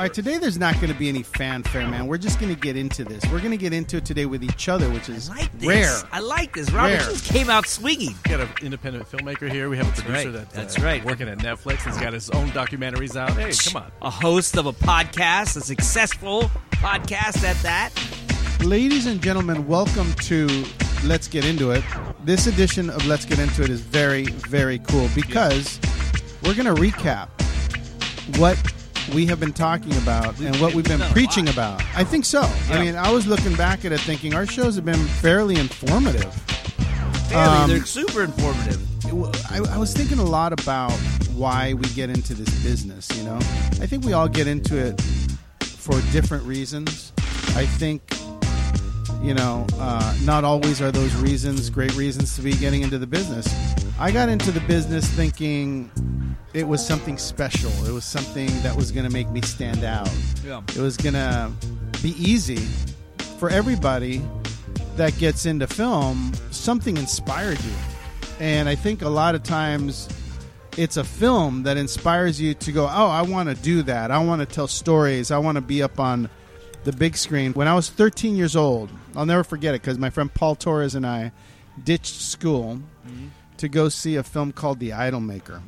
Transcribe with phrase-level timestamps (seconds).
[0.00, 2.06] All right, today there's not going to be any fanfare, man.
[2.06, 3.22] We're just going to get into this.
[3.26, 5.68] We're going to get into it today with each other, which is I like this.
[5.68, 5.94] rare.
[6.10, 6.70] I like this.
[6.70, 7.00] Robert Rare.
[7.00, 8.14] just came out swinging.
[8.24, 9.68] We got an independent filmmaker here.
[9.68, 10.48] We have a producer right.
[10.48, 11.04] that, uh, That's right.
[11.04, 11.84] working at Netflix.
[11.84, 13.32] He's got his own documentaries out.
[13.32, 13.92] Hey, come on.
[14.00, 17.90] A host of a podcast, a successful podcast at that.
[18.64, 20.64] Ladies and gentlemen, welcome to
[21.04, 21.84] Let's Get Into It.
[22.24, 25.78] This edition of Let's Get Into It is very, very cool because
[26.44, 27.28] we're going to recap
[28.38, 28.56] what
[29.14, 31.82] we have been talking about and what we've been preaching about.
[31.94, 32.42] I think so.
[32.70, 36.32] I mean, I was looking back at it thinking our shows have been fairly informative.
[37.28, 38.80] Fairly, Um, they're super informative.
[39.50, 40.92] I, I was thinking a lot about
[41.34, 43.08] why we get into this business.
[43.16, 45.00] You know, I think we all get into it
[45.62, 47.12] for different reasons.
[47.56, 48.02] I think,
[49.22, 53.06] you know, uh, not always are those reasons great reasons to be getting into the
[53.06, 53.48] business.
[53.98, 55.90] I got into the business thinking
[56.54, 57.70] it was something special.
[57.86, 60.10] It was something that was going to make me stand out.
[60.44, 60.62] Yeah.
[60.68, 61.52] It was going to
[62.02, 62.64] be easy
[63.38, 64.22] for everybody
[64.96, 66.32] that gets into film.
[66.50, 67.72] Something inspired you.
[68.38, 70.08] And I think a lot of times
[70.76, 74.10] it's a film that inspires you to go, oh, I want to do that.
[74.10, 75.30] I want to tell stories.
[75.30, 76.28] I want to be up on
[76.84, 77.52] the big screen.
[77.52, 80.94] When I was 13 years old, I'll never forget it because my friend Paul Torres
[80.94, 81.32] and I
[81.82, 83.28] ditched school mm-hmm.
[83.58, 85.60] to go see a film called The Idolmaker.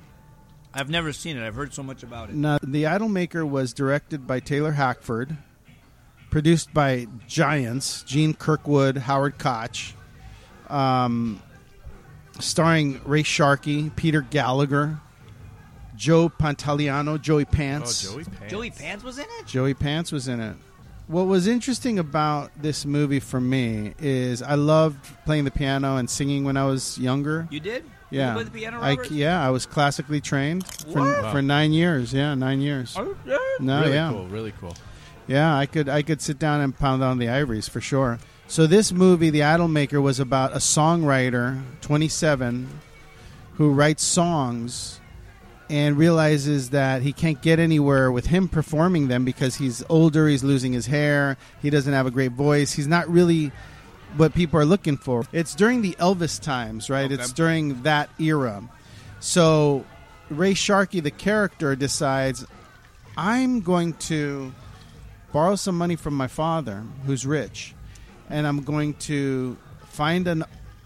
[0.75, 1.47] I've never seen it.
[1.47, 2.35] I've heard so much about it.
[2.35, 5.37] Now, The Idolmaker was directed by Taylor Hackford,
[6.31, 9.95] produced by giants Gene Kirkwood, Howard Koch,
[10.69, 11.43] um,
[12.41, 14.99] starring Ray Sharkey, Peter Gallagher,
[15.95, 18.09] Joe Pantoliano, Joey Pants.
[18.09, 18.51] Oh, Joey Pants.
[18.51, 19.47] Joey Pants was in it?
[19.47, 20.57] Joey Pants was in it.
[21.07, 26.09] What was interesting about this movie for me is I loved playing the piano and
[26.09, 27.47] singing when I was younger.
[27.51, 27.85] You did?
[28.13, 31.33] Yeah, You play the piano, I, yeah, I was classically trained for, What?
[31.33, 32.13] for nine years.
[32.13, 32.95] Yeah, nine years.
[32.99, 33.37] Oh, yeah.
[33.59, 34.27] No, really yeah, cool.
[34.29, 34.77] Really cool.
[35.27, 35.57] yeah.
[35.57, 38.19] I could I could sit down and pound on the ivories for sure.
[38.49, 42.69] So this movie, The Idolmaker, was about a songwriter, 27,
[43.55, 45.01] who writes songs
[45.71, 50.45] and realizes that he can't get anywhere with him performing them because he's older, he's
[50.45, 53.53] losing his hair, he doesn't have a great voice, he's not really
[54.17, 55.25] what people are looking for.
[55.33, 57.11] It's during the Elvis times, right?
[57.11, 57.15] Okay.
[57.15, 58.63] It's during that era.
[59.21, 59.85] So
[60.31, 62.45] Ray Sharkey, the character, decides
[63.17, 64.53] I'm going to
[65.33, 67.75] borrow some money from my father, who's rich,
[68.29, 69.57] and I'm going to
[69.89, 70.45] find an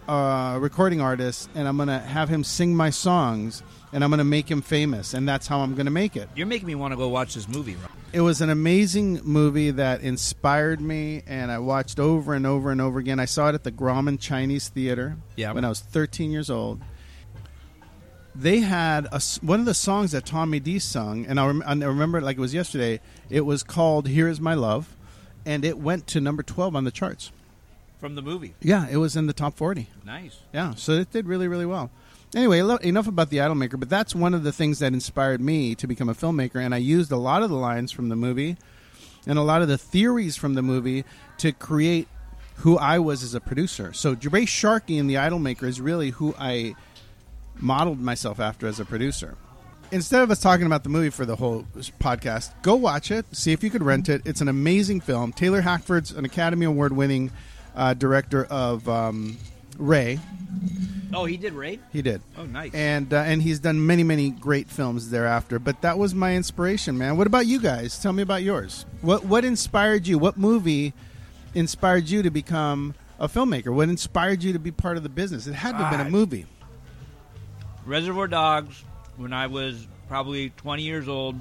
[0.08, 3.62] uh, recording artist, and I'm going to have him sing my songs,
[3.93, 6.28] and I'm going to make him famous, and that's how I'm going to make it.
[6.37, 7.76] You're making me want to go watch this movie.
[8.16, 12.81] It was an amazing movie that inspired me, and I watched over and over and
[12.81, 13.21] over again.
[13.21, 15.53] I saw it at the Grauman Chinese Theater Yeah.
[15.53, 16.81] when I was 13 years old.
[18.34, 21.75] They had a one of the songs that Tommy D sung, and I, rem- I
[21.75, 23.00] remember it like it was yesterday.
[23.28, 24.97] It was called "Here Is My Love,"
[25.44, 27.32] and it went to number 12 on the charts.
[28.00, 28.55] From the movie.
[28.62, 29.88] Yeah, it was in the top 40.
[30.06, 30.38] Nice.
[30.55, 31.91] Yeah, so it did really, really well.
[32.37, 35.87] Anyway, enough about the Idolmaker, but that's one of the things that inspired me to
[35.87, 38.59] become a filmmaker, and I used a lot of the lines from the movie
[39.27, 41.07] and a lot of the theories from the movie
[41.39, 42.09] to create
[42.57, 43.95] who I was as a producer.
[43.95, 46.75] So Ray Sharkey in the Idolmaker is really who I
[47.55, 49.39] modeled myself after as a producer.
[49.91, 51.63] Instead of us talking about the movie for the whole
[52.01, 53.25] podcast, go watch it.
[53.35, 54.21] See if you could rent it.
[54.27, 55.33] It's an amazing film.
[55.33, 57.31] Taylor Hackford's an Academy Award winning
[57.75, 59.39] uh, director of um,
[59.78, 60.19] Ray.
[61.14, 61.78] Oh, he did Ray.
[61.92, 62.20] He did.
[62.37, 62.75] Oh, nice.
[62.75, 65.59] And uh, and he's done many many great films thereafter.
[65.59, 67.16] But that was my inspiration, man.
[67.16, 67.98] What about you guys?
[67.98, 68.84] Tell me about yours.
[69.03, 70.19] What what inspired you?
[70.19, 70.92] What movie
[71.54, 73.72] inspired you to become a filmmaker?
[73.72, 75.47] What inspired you to be part of the business?
[75.47, 76.47] It had to have been a movie.
[77.87, 78.82] Reservoir Dogs,
[79.16, 81.37] when I was probably 20 years old,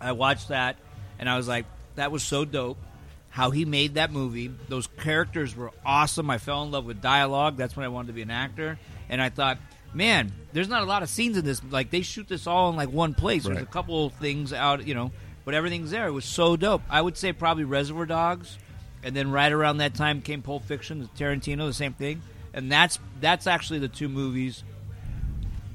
[0.00, 0.76] I watched that
[1.18, 2.78] and I was like, that was so dope.
[3.36, 4.50] How he made that movie.
[4.70, 6.30] Those characters were awesome.
[6.30, 7.58] I fell in love with dialogue.
[7.58, 8.78] That's when I wanted to be an actor.
[9.10, 9.58] And I thought,
[9.92, 11.60] man, there's not a lot of scenes in this.
[11.70, 13.44] Like, they shoot this all in like one place.
[13.44, 15.12] There's a couple things out, you know,
[15.44, 16.06] but everything's there.
[16.06, 16.80] It was so dope.
[16.88, 18.56] I would say probably Reservoir Dogs.
[19.02, 22.22] And then right around that time came Pulp Fiction, Tarantino, the same thing.
[22.54, 24.64] And that's that's actually the two movies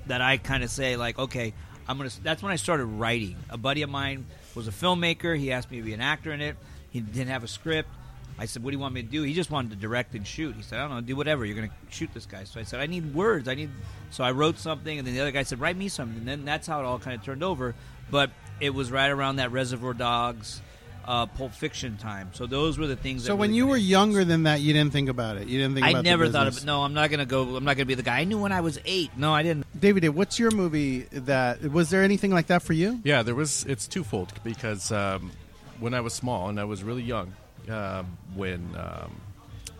[0.07, 1.53] that I kind of say like, okay,
[1.87, 2.09] I'm gonna.
[2.23, 3.35] That's when I started writing.
[3.51, 4.25] A buddy of mine
[4.55, 5.37] was a filmmaker.
[5.37, 6.57] He asked me to be an actor in it.
[6.91, 7.89] He didn't have a script.
[8.37, 10.25] I said, "What do you want me to do?" He just wanted to direct and
[10.25, 10.55] shoot.
[10.55, 11.45] He said, "I don't know, do whatever.
[11.45, 13.47] You're gonna shoot this guy." So I said, "I need words.
[13.47, 13.69] I need."
[14.09, 16.45] So I wrote something, and then the other guy said, "Write me something." And then
[16.45, 17.75] that's how it all kind of turned over.
[18.09, 20.61] But it was right around that Reservoir Dogs
[21.05, 22.29] uh, Pulp Fiction time.
[22.33, 23.23] So those were the things.
[23.23, 23.81] So that when you were me.
[23.81, 25.47] younger than that, you didn't think about it.
[25.47, 25.85] You didn't think.
[25.85, 26.65] I about the never thought of it.
[26.65, 27.55] No, I'm not gonna go.
[27.55, 28.19] I'm not gonna be the guy.
[28.19, 29.11] I knew when I was eight.
[29.17, 29.65] No, I didn't.
[29.79, 32.99] David, what's your movie that was there anything like that for you?
[33.03, 33.65] Yeah, there was.
[33.65, 35.31] It's twofold because um,
[35.81, 37.33] when I was small and I was really young,
[37.67, 39.19] um, when um,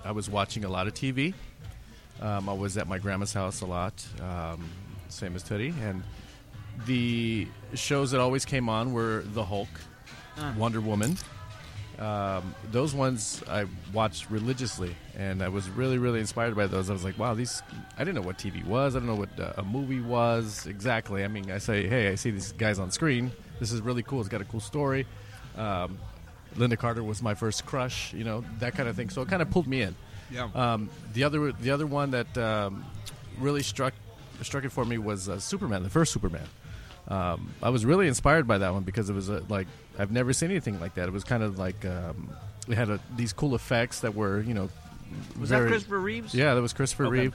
[0.03, 1.33] I was watching a lot of TV,
[2.19, 4.68] um, I was at my grandma's house a lot, um,
[5.09, 6.03] same as Teddy, and
[6.88, 9.69] the shows that always came on were The Hulk,
[10.57, 11.18] Wonder Woman.
[12.00, 16.89] Um, those ones I watched religiously, and I was really, really inspired by those.
[16.89, 17.62] I was like, "Wow, these!"
[17.95, 18.95] I didn't know what TV was.
[18.95, 21.24] I don't know what uh, a movie was exactly.
[21.24, 23.31] I mean, I say, "Hey, I see these guys on screen.
[23.59, 24.19] This is really cool.
[24.19, 25.06] It's got a cool story."
[25.57, 25.98] Um,
[26.56, 29.09] Lynda Carter was my first crush, you know, that kind of thing.
[29.09, 29.95] So it kind of pulled me in.
[30.30, 30.50] Yeah.
[30.53, 32.86] Um, the other, the other one that um,
[33.38, 33.94] really struck
[34.42, 36.48] struck it for me was uh, Superman, the first Superman.
[37.07, 39.68] Um, I was really inspired by that one because it was uh, like
[40.00, 41.07] I've never seen anything like that.
[41.07, 42.30] It was kind of like um,
[42.68, 44.69] it had a, these cool effects that were, you know,
[45.39, 46.33] Was very- that Christopher Reeves?
[46.33, 47.19] Yeah, that was Christopher Okay.
[47.19, 47.33] Reeve.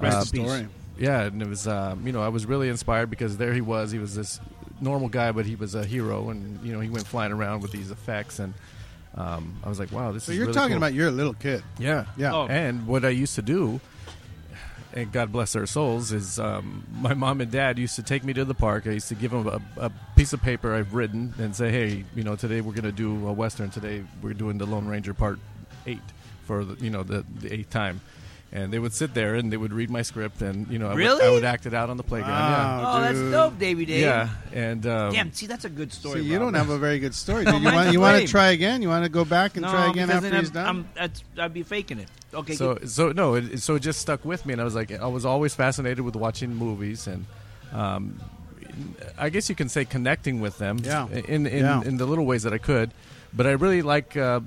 [0.00, 0.68] Rest Uh, story.
[0.98, 3.90] yeah, and it was um, you know I was really inspired because there he was.
[3.90, 4.40] He was this
[4.80, 7.72] normal guy, but he was a hero, and you know he went flying around with
[7.72, 8.54] these effects, and
[9.16, 10.38] um, I was like, wow, this So is.
[10.38, 10.78] you're really talking cool.
[10.78, 11.62] about you're a little kid.
[11.78, 12.32] yeah, Yeah.
[12.34, 12.46] Oh.
[12.48, 13.80] And what I used to do,
[14.92, 18.32] and God bless their souls, is um, my mom and dad used to take me
[18.34, 18.86] to the park.
[18.86, 22.04] I used to give them a, a piece of paper I've written and say, hey,
[22.14, 23.70] you know, today we're going to do a western.
[23.70, 25.38] Today we're doing the Lone Ranger Part
[25.86, 26.00] Eight
[26.46, 28.00] for the, you know the, the eighth time.
[28.52, 30.94] And they would sit there and they would read my script, and you know, I,
[30.94, 32.32] would, I would act it out on the playground.
[32.32, 32.94] Wow.
[32.96, 34.00] Oh, that's dope, Davey Dave.
[34.00, 35.32] Yeah, yeah, and um, Damn.
[35.32, 36.22] See, that's a good So story.
[36.22, 36.46] you Bob.
[36.46, 37.44] don't have a very good story.
[37.50, 38.82] No, you want you want to try again?
[38.82, 40.66] You want to go back and no, try again after he's I'm, done?
[40.66, 42.08] I'm, that's, I'd be faking it.
[42.34, 42.54] Okay.
[42.54, 44.90] so keep- so no, it, so it just stuck with me, and I was like,
[44.90, 47.26] I was always fascinated with watching movies, and
[47.72, 48.18] um,
[49.16, 51.06] I guess you can say connecting with them, Yeah.
[51.08, 51.82] in in, Yeah.
[51.84, 52.90] in the little ways that I could.
[53.32, 54.40] But I really like uh,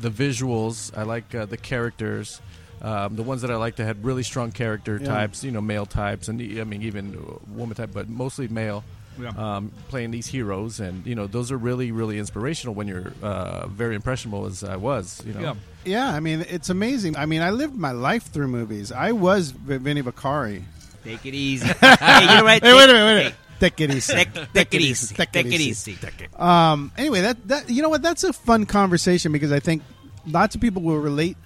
[0.00, 0.90] the visuals.
[0.98, 2.40] I like uh, the characters.
[2.84, 5.08] Um, the ones that I liked that had really strong character Yeah.
[5.08, 7.16] types, you know, male types, and I mean even
[7.48, 8.84] woman type, but mostly male.
[9.16, 9.28] Yeah.
[9.28, 13.68] Um, playing these heroes, and you know, those are really, really inspirational when you're uh,
[13.68, 15.22] very impressionable as I was.
[15.24, 15.54] You know, Yeah.
[15.84, 17.16] yeah, I mean it's amazing.
[17.16, 18.90] I mean I lived my life through movies.
[18.90, 20.64] I was V- Vinny Vaccari.
[21.04, 21.66] Take it easy.
[21.80, 22.62] hey, you know what?
[22.64, 23.34] Hey, wait a minute, wait a Hey, minute.
[23.60, 24.12] Take it easy.
[24.14, 25.14] Take, take it easy.
[25.14, 25.92] Take Take it it easy.
[25.92, 26.26] easy.
[26.36, 28.02] Um, anyway, that that you know what?
[28.02, 29.84] That's a fun conversation because I think
[30.26, 31.36] lots of people will relate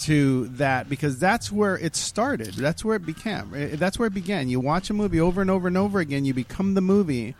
[0.00, 2.54] to that because that's where it started.
[2.54, 3.52] That's where it became.
[3.54, 4.48] Eh, That's where it began.
[4.48, 6.24] You watch a movie over and over and over again.
[6.24, 7.34] You become the movie.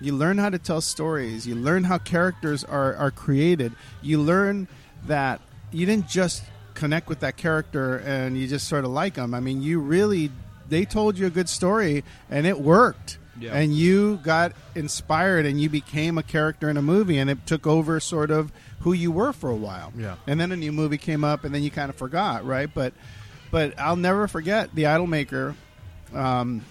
[0.00, 1.46] You learn how to tell stories.
[1.46, 3.72] You learn how characters are, are created.
[4.02, 4.68] You learn
[5.06, 5.40] that
[5.72, 6.42] you didn't just
[6.74, 9.34] connect with that character and you just sort of like them.
[9.34, 10.30] I mean, you really,
[10.68, 13.18] they told you a good story and it worked.
[13.40, 13.52] Yeah.
[13.54, 17.66] And you got inspired and you became a character in a movie and it took
[17.66, 19.92] over sort of who you were for a while.
[19.96, 20.16] Yeah.
[20.26, 22.70] And then a new movie came up and then you kind of forgot, right?
[22.72, 22.92] But
[23.50, 25.54] but I'll never forget The Idolmaker.
[26.14, 26.62] Um,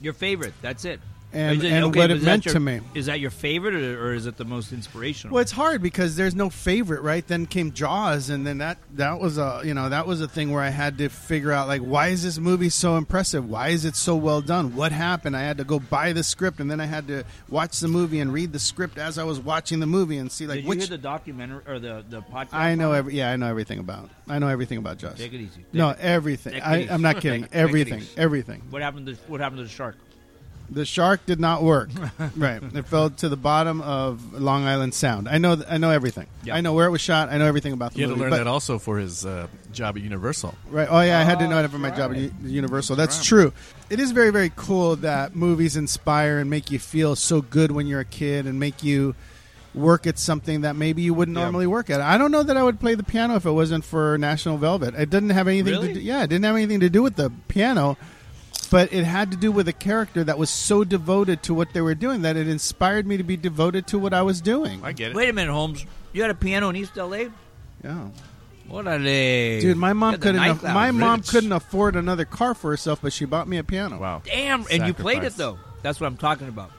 [0.00, 0.54] Your favorite.
[0.60, 1.00] That's it.
[1.32, 2.80] And- it- and okay, what it meant your- to me.
[2.94, 5.34] Is that your favorite, or, or is it the most inspirational?
[5.34, 7.26] Well, it's hard because there's no favorite, right?
[7.26, 10.50] Then came Jaws, and then that that was a you know that was a thing
[10.52, 13.48] where I had to figure out like why is this movie so impressive?
[13.48, 14.74] Why is it so well done?
[14.74, 15.36] What happened?
[15.36, 18.20] I had to go buy the script, and then I had to watch the movie
[18.20, 20.68] and read the script as I was watching the movie and see like Did you
[20.70, 22.54] which hear the documentary or the the podcast?
[22.54, 25.18] I know every yeah I know everything about I know everything about Jaws.
[25.18, 25.64] Take it easy.
[25.74, 26.62] No, Take it- everything.
[26.62, 27.46] I, I'm not kidding.
[27.52, 28.62] Everything, everything.
[28.70, 29.96] What happened to What happened to the shark?
[30.70, 31.88] The shark did not work.
[32.36, 35.26] right, it fell to the bottom of Long Island Sound.
[35.28, 35.56] I know.
[35.68, 36.26] I know everything.
[36.44, 36.56] Yeah.
[36.56, 37.30] I know where it was shot.
[37.30, 38.20] I know everything about the He had to movie.
[38.22, 40.54] learn but- that also for his uh, job at Universal.
[40.70, 40.86] Right.
[40.90, 42.18] Oh yeah, I had to Oh, know that for my job at.
[42.18, 42.96] U- Universal.
[42.96, 43.52] That's true.
[43.88, 47.86] It is very very cool that movies inspire and make you feel so good when
[47.86, 49.14] you're a kid and make you
[49.74, 51.44] work at something that maybe you wouldn't Yeah.
[51.44, 52.00] normally work at.
[52.00, 54.94] I don't know that I would play the piano if it wasn't for National Velvet.
[54.94, 55.88] It didn't have anything Really?
[55.88, 57.96] to do, yeah, it didn't have anything to do with the piano,
[58.70, 61.80] but it had to do with a character that was so devoted to what they
[61.80, 64.80] were doing that it inspired me to be devoted to what I was doing.
[64.84, 65.16] I get it.
[65.16, 65.84] Wait a minute, Holmes.
[66.12, 67.24] You had a piano in East LA?
[67.84, 68.08] Yeah.
[68.70, 69.60] Orale.
[69.62, 70.74] Dude, my mom You the couldn't night aff- lounge.
[70.74, 71.28] my mom Rich.
[71.28, 73.98] couldn't afford another car for herself, but she bought me a piano.
[73.98, 74.20] Wow.
[74.24, 75.36] Damn, and you played it Sacrifice.
[75.36, 75.58] though.
[75.82, 76.70] That's what I'm talking about.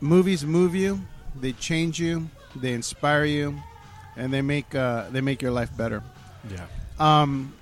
[0.00, 1.00] movies move you,
[1.40, 3.56] they change you, they inspire you,
[4.16, 6.02] and they make uh, they make your life better.
[6.50, 6.66] Yeah.
[7.00, 7.52] Um,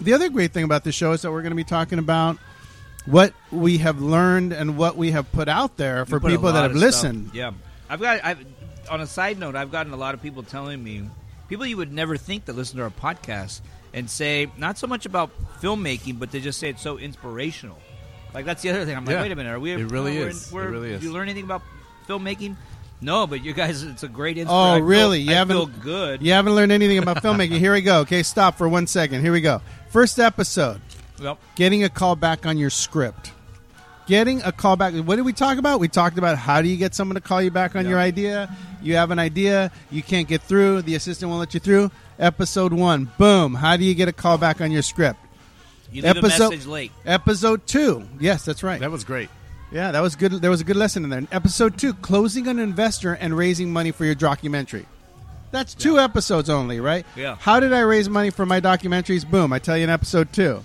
[0.00, 2.38] the other great thing about the show is that we're going to be talking about
[3.06, 6.34] what we have learned and what we have put out there for You put a
[6.34, 7.30] people that have of stuff- listened.
[7.34, 7.52] Yeah,
[7.88, 8.24] I've got.
[8.24, 8.44] I've,
[8.90, 11.08] on a side note, I've gotten a lot of people telling me,
[11.48, 13.60] people you would never think that listen to our podcast
[13.92, 17.78] and say not so much about filmmaking, but they just say it's so inspirational.
[18.34, 18.96] Like that's the other thing.
[18.96, 19.22] I'm like, Yeah.
[19.22, 19.72] wait a minute, are we?
[19.72, 20.52] It really we're- is.
[20.52, 21.00] We're, It really is.
[21.00, 21.62] Do you learn anything about
[22.08, 22.56] filmmaking?
[23.00, 24.68] No, but you guys, it's a great Oh, inspiration.
[24.74, 25.20] I feel- really?
[25.20, 26.22] You I haven't- feel good.
[26.22, 27.58] You haven't learned anything about filmmaking.
[27.58, 28.00] Here we go.
[28.00, 29.20] Okay, stop for one second.
[29.20, 29.60] Here we go.
[29.90, 30.80] First episode.
[31.20, 31.38] Yep.
[31.56, 33.32] Getting a call back on your script.
[34.06, 34.94] Getting a call back.
[34.94, 35.80] What did we talk about?
[35.80, 37.90] We talked about how do you get someone to call you back on Yeah.
[37.90, 38.56] your idea.
[38.82, 41.90] You have an idea, you can't get through, the assistant won't let you through.
[42.18, 43.54] Episode one, boom.
[43.54, 45.18] How do you get a call back on your script?
[45.90, 46.92] You leave Episode- a message late.
[47.04, 48.78] Episode two, yes, that's right.
[48.80, 49.28] That was great.
[49.72, 50.32] Yeah, that was good.
[50.32, 51.22] There was a good lesson in there.
[51.32, 54.86] Episode two, closing an investor and raising money for your documentary.
[55.50, 57.06] That's two episodes only, right?
[57.16, 57.36] Yeah.
[57.40, 59.28] How did I raise money for my documentaries?
[59.28, 59.52] Boom!
[59.52, 60.64] I tell you in episode two.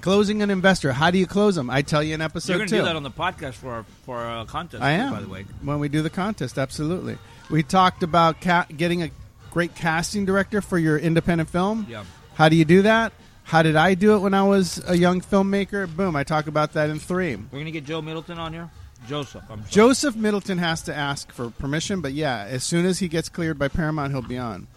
[0.00, 0.92] Closing an investor.
[0.92, 1.70] How do you close them?
[1.70, 2.58] I tell you in episode two.
[2.58, 4.82] You're going to do that on the podcast for our, for our uh, contest.
[4.82, 5.12] I am.
[5.12, 5.44] by the way.
[5.62, 7.18] when we do the contest, absolutely.
[7.50, 9.10] We talked about ca- getting a
[9.52, 11.86] great casting director for your independent film.
[11.88, 12.04] Yeah.
[12.34, 13.12] How do you do that?
[13.44, 15.94] How did I do it when I was a young filmmaker?
[15.94, 16.16] Boom!
[16.16, 17.36] I talk about that in three.
[17.36, 18.70] We're going to get Joe Middleton on here.
[19.08, 19.42] Joseph.
[19.50, 19.70] I'm sorry.
[19.70, 23.58] Joseph Middleton has to ask for permission, but yeah, as soon as he gets cleared
[23.58, 24.68] by Paramount, he'll be on.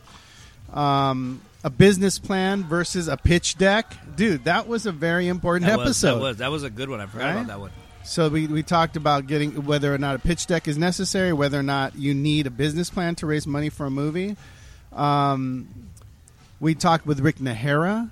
[0.73, 4.45] Um, a business plan versus a pitch deck, dude.
[4.45, 6.15] That was a very important that was, episode.
[6.15, 6.99] that was that was a good one.
[7.01, 7.31] I forgot Right?
[7.33, 7.71] about that one.
[8.03, 11.59] So we, we talked about getting whether or not a pitch deck is necessary, whether
[11.59, 14.37] or not you need a business plan to raise money for a movie.
[14.93, 15.67] Um,
[16.59, 18.11] we talked with Rick Najera,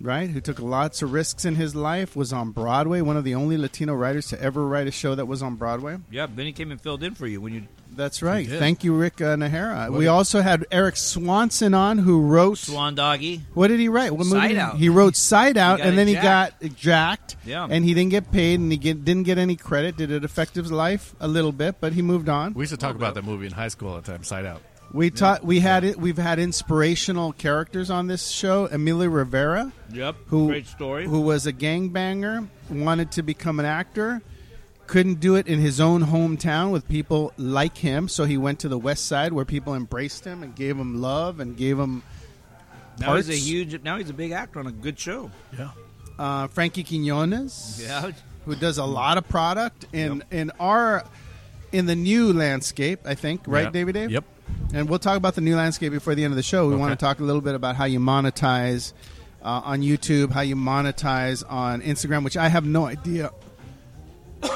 [0.00, 3.34] right, who took lots of risks in his life, was on Broadway, one of the
[3.34, 5.98] only Latino writers to ever write a show that was on Broadway.
[6.10, 7.62] Yeah, Benny came and filled in for you when you
[7.96, 8.46] That's right.
[8.48, 8.58] did.
[8.58, 9.90] Thank you, Rick uh, Najera.
[9.90, 12.58] What we also had Eric Swanson on, who wrote.
[12.58, 13.42] Swan Doggy.
[13.54, 14.10] What did he write?
[14.12, 14.30] What movie?
[14.40, 14.76] Side did he- Out.
[14.76, 17.36] He wrote Side Out, and then he got jacked.
[17.44, 17.66] Yeah.
[17.68, 19.96] And he didn't get paid, and he get, didn't get any credit.
[19.96, 21.76] Did it affect his life a little bit?
[21.80, 22.54] But he moved on.
[22.54, 24.62] We used to talk about that movie in high school all the time, Side Out.
[24.92, 25.44] We taught.
[25.44, 25.98] We had it.
[25.98, 28.66] We've had inspirational characters on this show.
[28.70, 30.16] Emilio Rivera, Yep.
[30.26, 31.06] who Great story.
[31.06, 34.22] who was a gangbanger, wanted to become an actor,
[34.86, 38.68] couldn't do it in his own hometown with people like him, so he went to
[38.68, 42.02] the West Side where people embraced him and gave him love and gave him
[43.00, 43.82] now he's a huge.
[43.82, 45.30] Now he's a big actor on a good show.
[45.58, 45.70] Yeah.
[46.20, 48.12] uh, Frankie Quinones, Yeah.
[48.44, 51.02] who does a lot of product in in our
[51.72, 53.00] in the new landscape.
[53.04, 53.72] I think, right, Yep.
[53.72, 53.92] David?
[53.94, 54.10] Dave.
[54.12, 54.24] Yep.
[54.72, 56.66] And we'll talk about the new landscape before the end of the show.
[56.68, 56.80] We Okay.
[56.80, 58.92] want to talk a little bit about how you monetize
[59.42, 63.30] uh, on YouTube, how you monetize on Instagram, which I have no idea.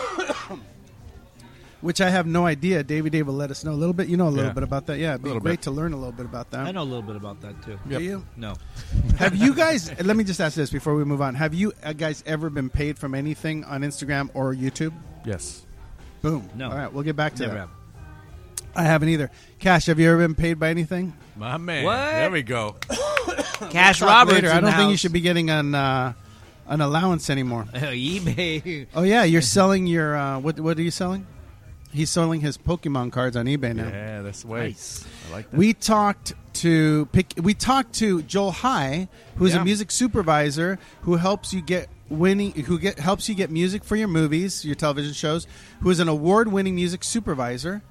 [1.80, 2.82] which I have no idea.
[2.82, 4.08] Davey Dave will let us know a little bit.
[4.08, 4.52] You know a little Yeah.
[4.52, 4.98] bit about that.
[4.98, 5.62] Yeah, it'd be great bit.
[5.62, 6.66] to learn a little bit about that.
[6.66, 7.78] I know a little bit about that too.
[7.88, 8.24] Do you?
[8.36, 8.54] No.
[9.18, 9.92] Have you guys?
[10.02, 11.36] let me just ask this before we move on.
[11.36, 14.92] Have you uh, guys ever been paid from anything on Instagram or YouTube?
[15.24, 15.64] Yes.
[16.22, 16.48] Boom.
[16.56, 16.70] No.
[16.70, 17.60] All right, we'll get back to Never that.
[17.60, 17.70] have.
[18.78, 19.30] I haven't either.
[19.58, 21.12] Cash, have you ever been paid by anything?
[21.36, 21.84] My man.
[21.84, 21.96] What?
[21.96, 22.76] There we go.
[23.70, 24.34] Cash Talk Roberts.
[24.36, 24.50] later.
[24.50, 25.00] I in don't the think you house.
[25.00, 26.12] should be getting an uh,
[26.66, 27.64] an allowance anymore.
[27.74, 28.86] eBay.
[28.94, 30.60] Oh yeah, you're selling your uh, what?
[30.60, 31.26] What are you selling?
[31.92, 33.88] He's selling his Pokemon cards on eBay now.
[33.88, 34.60] Yeah, that's the way.
[34.68, 35.06] Nice.
[35.28, 35.56] I like that.
[35.56, 39.62] We talked to pick, we talked to Joel High, who's Yeah.
[39.62, 43.96] a music supervisor who helps you get winning who get helps you get music for
[43.96, 45.46] your movies, your television shows,
[45.80, 47.82] who is an award-winning music supervisor.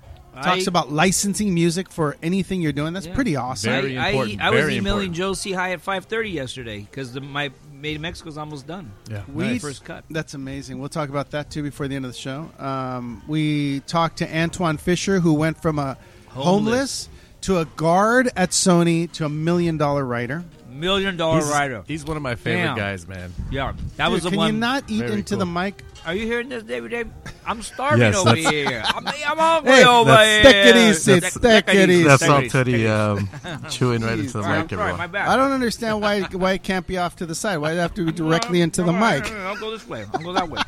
[0.44, 2.94] Talks I- about licensing music for anything you're doing.
[2.94, 3.16] That's Yeah.
[3.16, 3.72] pretty awesome.
[3.72, 5.16] Very I, important, I, I was emailing important.
[5.16, 5.52] Joel C.
[5.54, 8.92] High at 5:30 yesterday because my Made in Mexico's almost done.
[9.08, 9.22] yeah.
[9.32, 9.62] We Nice.
[9.62, 10.04] First cut.
[10.10, 10.80] That's amazing.
[10.80, 12.50] We'll talk about that too before the end of the show.
[12.58, 15.96] Um, we talked to Antwone Fisher, who went from a
[16.30, 17.10] homeless, Homeless.
[17.42, 20.44] to a guard at Sony to a million dollar writer.
[20.72, 21.84] Million dollar He's, writer.
[21.88, 22.78] he's one of my favorite Damn.
[22.78, 23.32] guys, man.
[23.52, 24.54] Yeah, that was Dude, the can one.
[24.56, 25.40] you not eat Very into cool.
[25.40, 25.84] the mic?
[26.06, 26.92] Are you hearing this, David?
[26.92, 27.10] Dave?
[27.46, 28.82] I'm starving Yes, over here.
[28.86, 30.76] I'm, I'm hungry Hey, over that's- here.
[30.76, 31.20] it easy.
[31.20, 33.30] That's all it easy, Teddy um,
[33.70, 35.12] chewing right into the All right, mic, sorry, everyone.
[35.12, 35.30] my.
[35.30, 37.58] I don't understand why why it can't be off to the side.
[37.58, 39.26] Why does it have to be directly into the No, no, mic?
[39.32, 40.06] no, no, I'll go this way.
[40.14, 40.62] I'll go that way.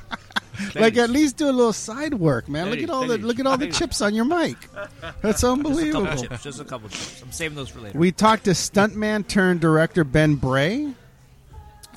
[0.75, 2.69] Like at least do a little side work, man.
[2.69, 4.57] Look at all the look at all the chips on your mic.
[5.21, 6.05] That's Just a unbelievable.
[6.05, 6.43] couple chips.
[6.43, 7.21] Just a couple chips.
[7.21, 7.97] I'm saving those for later.
[7.97, 10.93] We talked to stuntman turned director Ben Bray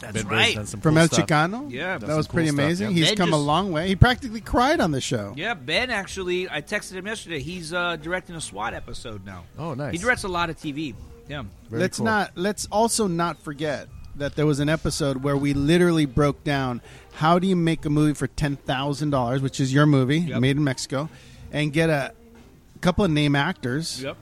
[0.03, 0.55] That's Ben right.
[0.55, 1.27] done some from cool El stuff.
[1.27, 1.71] Chicano.
[1.71, 2.91] Yeah, that done was some pretty cool stuff, amazing.
[2.91, 2.95] yeah.
[2.97, 3.89] He's Ben come a just- long way.
[3.89, 5.33] He practically cried on the show.
[5.37, 7.41] Yeah, Ben actually, I texted him yesterday.
[7.41, 9.45] He's uh, directing a SWAT episode now.
[9.59, 9.93] Oh, nice.
[9.93, 10.95] He directs a lot of TV.
[11.29, 11.45] Yeah.
[11.71, 12.05] Very let's cool.
[12.05, 16.83] not let's also not forget that there was an episode where we literally broke down
[17.15, 20.41] how do you make a movie for ten thousand dollars, which is your movie Yep.
[20.41, 21.09] made in Mexico,
[21.53, 22.13] and get a
[22.83, 24.17] couple of name actors Yep.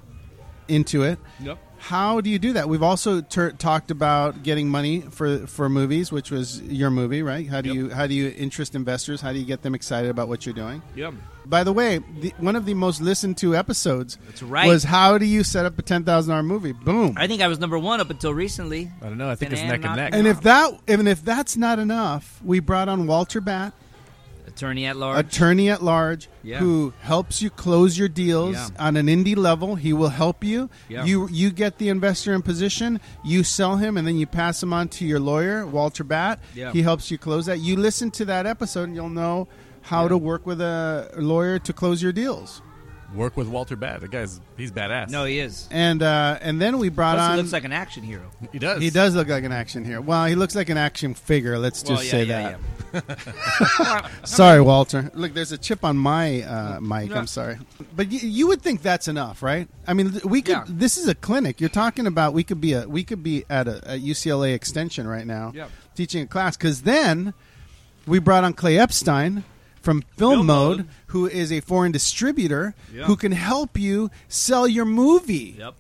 [0.69, 1.19] into it.
[1.43, 1.59] Yep.
[1.83, 2.69] How do you do that?
[2.69, 7.49] We've also ter- talked about getting money for for movies, which was your movie, right?
[7.49, 7.77] How do Yep.
[7.77, 9.21] you how do you interest investors?
[9.23, 10.83] How do you get them excited about what you're doing?
[10.95, 11.15] Yep.
[11.47, 14.69] By the way, the, one of the most listened to episodes That's right.
[14.69, 16.73] was how do you set up a ten thousand dollar movie?
[16.73, 17.15] Boom.
[17.17, 18.91] I think I was number one up until recently.
[19.01, 19.31] I don't know.
[19.31, 20.11] I think Ben it's Ann neck and neck.
[20.13, 23.73] And if that, even if that's not enough, we brought on Walter Bat,
[24.47, 25.19] Attorney at large.
[25.27, 26.59] attorney at large Yeah.
[26.59, 28.69] who helps you close your deals Yeah.
[28.79, 29.75] on an indie level.
[29.77, 30.69] He will help you.
[30.89, 31.05] Yeah.
[31.05, 33.01] You you get the investor in position.
[33.25, 36.41] You sell him, and then you pass him on to your lawyer, Walter Bat.
[36.73, 37.61] He helps you close that.
[37.61, 39.49] You listen to that episode, and you'll know
[39.83, 42.61] how to work with a lawyer to close your deals.
[43.15, 44.03] Work with Walter Bad.
[44.03, 45.11] The guy's he's badass.
[45.11, 45.69] no, he is.
[45.71, 47.31] And uh, and then we brought Plus, on.
[47.33, 48.31] he looks like an action hero.
[48.53, 48.81] he does.
[48.83, 50.01] he does look like an action hero.
[50.01, 51.59] Well, he looks like an action figure.
[51.59, 52.57] Let's just Well, yeah, say yeah,
[52.93, 53.05] that.
[53.73, 54.09] yeah.
[54.25, 55.11] Sorry, Walter.
[55.15, 57.11] Look, there's a chip on my uh, mic.
[57.15, 57.57] I'm sorry,
[57.97, 59.69] but y- you would think that's enough, right?
[59.87, 60.53] I mean, th- we could.
[60.53, 60.65] Yeah.
[60.69, 61.61] This is a clinic.
[61.61, 62.33] You're talking about.
[62.33, 62.89] We could be a.
[62.89, 65.67] We could be at a, a UCLA extension right now, Yeah.
[65.95, 66.57] teaching a class.
[66.57, 67.35] Because then
[68.07, 69.45] we brought on Clay Epstein
[69.83, 70.89] from Film, Film Mode, Mode.
[71.07, 73.05] who is a foreign distributor Yeah.
[73.05, 75.75] who can help you sell your movie Yep.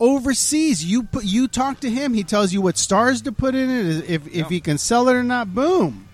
[0.00, 0.84] overseas.
[0.84, 1.24] You put.
[1.24, 2.14] You talk to him.
[2.14, 4.04] He tells you what stars to put in it.
[4.08, 4.48] If if Yeah.
[4.48, 5.54] he can sell it or not.
[5.54, 6.08] Boom.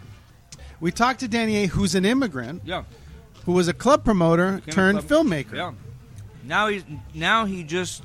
[0.80, 2.82] We talked to Danny A, who's an immigrant Yeah.
[3.44, 5.54] who was a club promoter Became turned club- filmmaker.
[5.54, 5.72] Yeah.
[6.44, 6.82] Now he's
[7.14, 8.02] now he just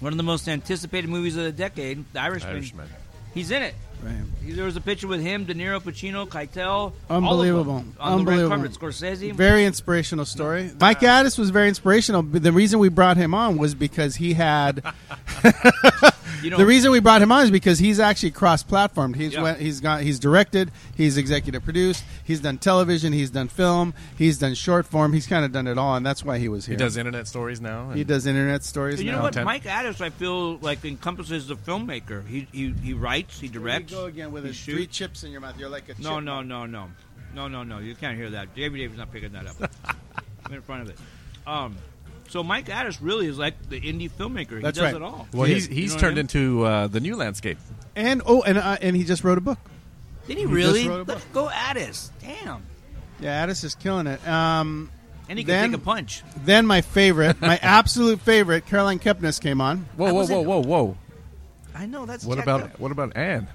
[0.00, 2.52] one of the most anticipated movies of the decade, The Irishman.
[2.56, 2.88] Irishman.
[3.34, 3.74] He's in it.
[4.02, 4.14] Right.
[4.42, 6.92] There was a picture with him, De Niro, Pacino, Keitel.
[7.10, 7.72] Unbelievable.
[7.72, 8.56] All of them, on Unbelievable.
[8.56, 8.72] carpet.
[8.72, 9.32] Scorsese.
[9.34, 10.70] Very inspirational story.
[10.78, 12.22] Mike Addis was very inspirational.
[12.22, 14.82] The reason we brought him on was because he had.
[16.42, 19.16] you know, the reason we brought him on is because he's actually cross-platformed.
[19.16, 19.42] He's Yeah.
[19.42, 24.38] went, he's got he's directed, he's executive produced, he's done television, he's done film, he's
[24.38, 25.12] done short form.
[25.12, 26.74] He's kind of done it all, and that's why he was here.
[26.74, 27.90] He does internet stories now.
[27.90, 29.02] He does internet stories.
[29.02, 29.18] you now.
[29.18, 29.44] know what?
[29.44, 32.26] Mike Addis, I feel like encompasses the filmmaker.
[32.26, 33.92] He he, he writes, he Here we directs.
[33.92, 35.58] go again with his three chips in your mouth.
[35.58, 36.24] You're like a No, chipmunk.
[36.24, 36.88] no, no, no,
[37.34, 37.78] no, no, no.
[37.78, 38.54] You can't hear that.
[38.54, 39.70] Davey David's not picking that up.
[40.46, 40.98] I'm in front of it.
[41.46, 41.76] Um,
[42.28, 44.56] so Mike Addis really is like the indie filmmaker.
[44.56, 44.94] He That's does right.
[44.94, 45.28] it all.
[45.32, 46.20] Well, He he's he's You know what I turned mean?
[46.20, 47.58] into uh, the new landscape.
[47.94, 49.58] And oh, and uh, and he just wrote a book.
[50.26, 50.80] Did he He really?
[50.84, 52.10] just wrote a Let's go Addis.
[52.20, 52.62] Damn.
[53.20, 54.26] Yeah, Addis is killing it.
[54.28, 54.90] Um,
[55.28, 56.22] And he can Then- take a punch.
[56.44, 59.86] Then my favorite, my absolute favorite, Caroline Kepnes came on.
[59.96, 60.96] Whoa, whoa, whoa, whoa, whoa!
[61.74, 62.24] I know that's.
[62.24, 62.78] What about up.
[62.80, 63.48] what about Anne?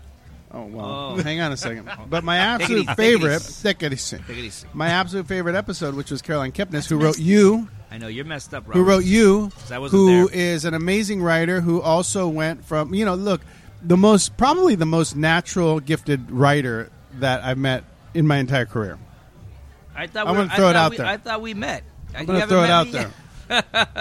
[0.53, 1.21] Oh well, Oh.
[1.23, 1.89] hang on a second.
[2.09, 3.63] But my absolute easy, take it favorite, easy.
[3.63, 4.17] take it easy.
[4.17, 4.67] Take it easy.
[4.73, 8.53] my absolute favorite episode, which was Caroline Kepnes, who wrote you, I know you're messed
[8.53, 8.63] up.
[8.67, 8.79] Robert.
[8.79, 9.51] who wrote you?
[9.69, 10.37] I wasn't who there.
[10.39, 13.41] is an amazing writer, who also went from you know, look,
[13.83, 18.97] the most probably the most natural, gifted writer that I've met in my entire career.
[19.95, 21.05] I thought I'm we- gonna I throw it thought out we- there.
[21.05, 21.83] I thought we met.
[22.15, 23.11] I'm gonna throw it out there.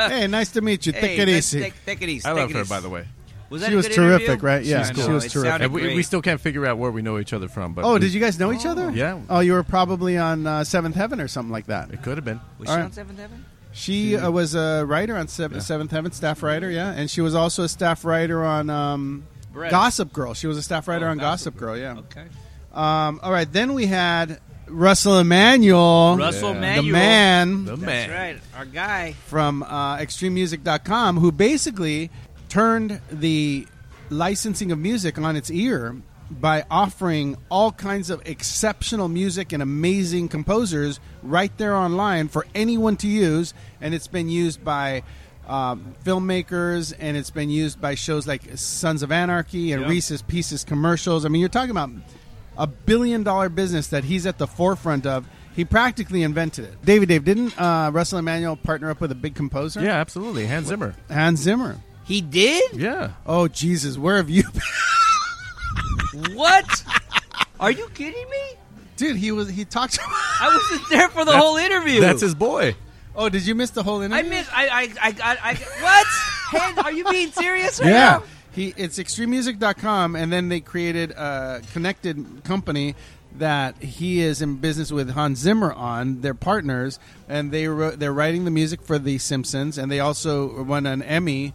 [0.08, 0.92] hey, nice to meet you.
[0.92, 1.60] Hey, take it let's easy.
[1.60, 2.26] Take, take it easy.
[2.26, 3.06] I take love her, by the way.
[3.48, 4.46] Was that She a was good terrific, interview?
[4.46, 4.64] right?
[4.64, 5.62] Yeah, I she was it terrific.
[5.62, 7.74] And we, we still can't figure out where we know each other from.
[7.74, 8.92] But Oh, we- did you guys know each other?
[8.92, 9.18] Yeah.
[9.28, 11.90] Oh, you were probably on uh, Seventh Heaven or something like that.
[11.90, 12.40] It could have been.
[12.60, 12.84] Was All she right.
[12.84, 13.44] on Seventh Heaven?
[13.72, 15.58] She uh, was a writer on Sev- Yeah.
[15.60, 19.70] Seventh Heaven, staff writer, yeah, and she was also a staff writer on um, Bread.
[19.70, 20.34] Gossip Girl.
[20.34, 21.98] She was a staff writer Oh, on Gossip Gossip Girl, yeah.
[21.98, 22.24] Okay.
[22.74, 26.60] Um, all right, then we had Russell Emanuel, Russell Yeah.
[26.60, 26.82] Manuel.
[26.84, 28.10] the man The That's man.
[28.10, 28.40] right.
[28.56, 29.12] Our guy.
[29.26, 32.10] from uh, ExtremeMusic.com, who basically
[32.48, 33.66] turned the
[34.08, 35.96] licensing of music on its ear
[36.30, 42.96] by offering all kinds of exceptional music and amazing composers right there online for anyone
[42.98, 45.02] to use, and it's been used by
[45.48, 49.88] um, filmmakers and it's been used by shows like Sons of Anarchy and Yeah.
[49.88, 51.24] Reese's Pieces commercials.
[51.24, 51.90] I mean, you're talking about
[52.56, 55.26] a billion dollar business that he's at the forefront of.
[55.56, 56.84] He practically invented it.
[56.84, 59.80] David, Dave, didn't uh, Russell Emanuel partner up with a big composer?
[59.80, 60.46] Yeah, absolutely.
[60.46, 60.94] Hans Zimmer.
[61.10, 61.78] Hans Zimmer.
[62.04, 62.74] He did?
[62.74, 63.12] Yeah.
[63.26, 64.62] Oh Jesus, where have you been,
[66.34, 66.84] What?
[67.58, 68.56] Are you kidding me?
[68.96, 69.16] dude?
[69.16, 69.48] He was.
[69.48, 69.98] He talked.
[70.02, 72.00] I wasn't there for the That's- whole interview.
[72.00, 72.74] That's his boy.
[73.16, 74.16] oh, did you miss the whole interview?
[74.16, 74.38] I interview?
[74.38, 74.50] missed.
[74.58, 74.68] I.
[74.68, 75.08] I.
[75.08, 75.38] I got.
[75.42, 76.06] I, what?
[76.60, 77.98] Hen, are you being serious right Yeah.
[77.98, 78.22] now?
[78.52, 82.96] He it's extrememusic.com and then they created a connected company
[83.38, 86.20] that he is in business with Hans Zimmer on.
[86.20, 90.64] They're partners and they wrote, they're writing the music for The Simpsons and they also
[90.64, 91.54] won an Emmy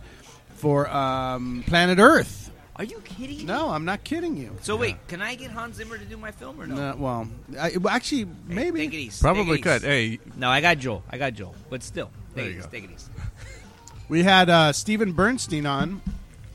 [0.56, 2.45] for um, Planet Earth.
[2.78, 3.44] Are you kidding me?
[3.46, 4.56] No, I'm not kidding you.
[4.62, 6.76] So wait, can I get Hans Zimmer to do my film or no?
[6.76, 7.28] No, well,
[7.60, 8.80] I, well, actually, Hey, maybe.
[8.82, 9.22] Take it easy.
[9.22, 9.82] Probably take it could.
[9.84, 10.18] easy.
[10.18, 11.04] Hey, No, I got Joel.
[11.10, 11.56] I got Joel.
[11.70, 12.68] But still, There take it you easy.
[12.68, 12.72] go.
[12.72, 13.12] Take it easy.
[14.08, 16.00] We had uh, Stephen Bernstein on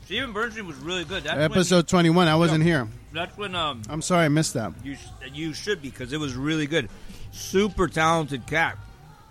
[0.05, 1.23] Steven Bernstein was really good.
[1.23, 2.29] That's episode 21.
[2.29, 2.85] I wasn't here.
[2.85, 4.71] When, that's when um I'm sorry I missed that.
[4.85, 4.99] you sh-
[5.33, 6.87] you should be because it was really good.
[7.33, 8.77] Super talented cat.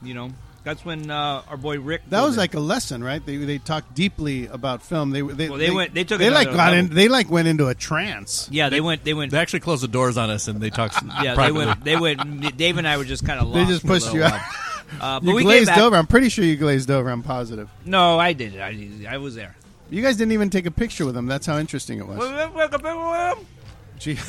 [0.03, 0.31] You know,
[0.71, 2.03] that's when uh, our boy Rick.
[2.11, 2.43] That was there.
[2.45, 3.25] like a lesson, right?
[3.25, 5.11] They they talked deeply about film.
[5.11, 6.79] They they Well, they went- they took they it like got level.
[6.79, 6.95] in.
[6.95, 8.49] They like went into a trance.
[8.53, 8.69] yeah.
[8.69, 9.05] They went.
[9.05, 9.33] They went.
[9.33, 10.97] they actually closed the doors on us and they talked.
[11.23, 11.85] yeah, they went.
[11.85, 12.57] They went.
[12.57, 14.41] Dave and I were just kind of They just pushed you out.
[15.01, 15.97] Uh, but You we glazed over.
[15.97, 17.11] I'm pretty sure you glazed over.
[17.11, 17.69] I'm positive.
[17.85, 18.55] No, I did.
[18.55, 18.61] it.
[18.61, 19.15] I.
[19.15, 19.57] I was there.
[19.91, 21.27] You guys didn't even take a picture with them.
[21.27, 23.37] That's how interesting it was.
[23.99, 24.19] Gee.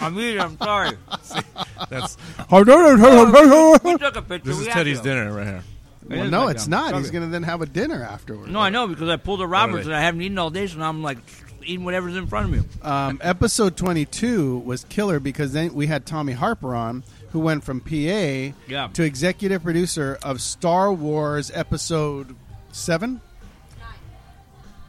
[0.00, 0.40] I'm eating.
[0.40, 0.96] I'm sorry.
[1.90, 2.16] That's
[2.50, 4.48] we took a picture.
[4.50, 5.04] this we is have Teddy's to.
[5.04, 5.62] dinner right here.
[6.08, 6.70] It Well, is no, my it's dumb.
[6.70, 6.94] not.
[6.96, 7.18] He's Okay.
[7.18, 8.50] going to then have a dinner afterwards.
[8.52, 10.78] No, I know because I pulled a Roberts and I haven't eaten all day, so
[10.78, 11.18] now I'm like
[11.64, 12.68] eating whatever's in front of me.
[12.82, 17.80] Um, episode 22 was killer because then we had Tommy Harper on, who went from
[17.80, 18.88] PA Yeah.
[18.92, 22.36] to executive producer of Star Wars Episode
[22.70, 23.20] 7.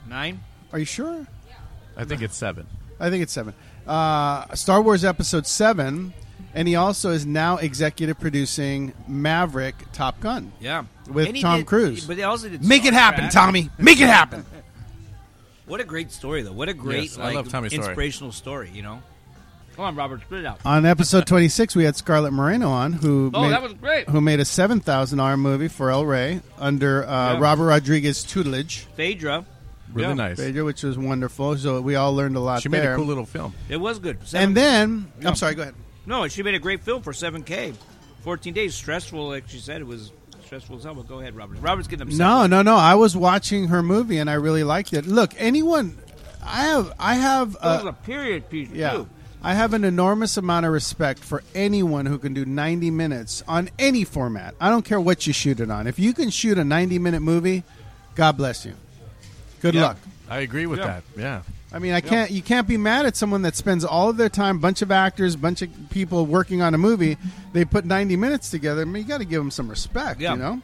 [0.07, 0.39] Nine.
[0.71, 1.25] Are you sure?
[1.97, 2.67] I think it's seven.
[2.99, 3.53] I think it's 7.
[3.87, 6.13] Uh, Star Wars Episode 7.
[6.53, 10.51] And he also is now executive producing Maverick Top Gun.
[10.59, 10.85] Yeah.
[11.07, 12.05] With And he Tom did- Cruise.
[12.07, 13.31] But they also did Make it happen, Trek.
[13.33, 13.69] Tommy.
[13.77, 14.43] Make it happen.
[15.65, 16.53] What a great story, though.
[16.53, 17.85] What a great, Yes, I like, love Tommy's story.
[17.87, 18.71] inspirational story.
[18.73, 19.01] You know.
[19.75, 20.59] Come on, Robert, spit it out.
[20.65, 24.07] on episode 26, we had Scarlett Moreno on, who Oh, made, that was great.
[24.09, 27.39] who made a $7,000 movie for El Rey under uh, Yeah.
[27.41, 28.87] Robert Rodriguez tutelage.
[28.95, 29.45] Phaedra.
[29.93, 30.13] Really Yeah.
[30.15, 30.37] nice.
[30.37, 31.57] Phaedra, which was wonderful.
[31.57, 33.53] So we all learned a lot She made a cool little film.
[33.69, 34.17] It was good.
[34.25, 35.29] Seven- and then, Yeah.
[35.29, 35.75] I'm sorry, go ahead.
[36.05, 37.73] no, she made a great film for 7K.
[38.23, 39.79] 14 days, stressful, like she said.
[39.81, 40.11] It was
[40.45, 40.95] stressful as hell.
[40.95, 41.57] But go ahead, Robert.
[41.61, 42.19] Robert's getting upset.
[42.19, 42.75] No, no, no.
[42.75, 45.07] I was watching her movie and I really liked it.
[45.07, 45.97] Look, anyone,
[46.43, 49.07] I have, I have, It uh, a period piece yeah, too.
[49.43, 53.69] I have an enormous amount of respect for anyone who can do 90 minutes on
[53.79, 54.55] any format.
[54.59, 55.87] I don't care what you shoot it on.
[55.87, 57.63] If you can shoot a 90 minute movie,
[58.15, 58.73] God bless you.
[59.67, 59.81] Good Yeah.
[59.87, 59.97] luck.
[60.29, 60.87] I agree with Yeah.
[60.87, 61.03] that.
[61.17, 61.41] Yeah.
[61.71, 62.31] I mean, I can't.
[62.31, 65.35] You can't be mad at someone that spends all of their time, bunch of actors,
[65.35, 67.17] bunch of people working on a movie.
[67.53, 68.81] They put ninety minutes together.
[68.81, 70.33] I mean, you got to give them some respect, Yeah.
[70.33, 70.61] you know.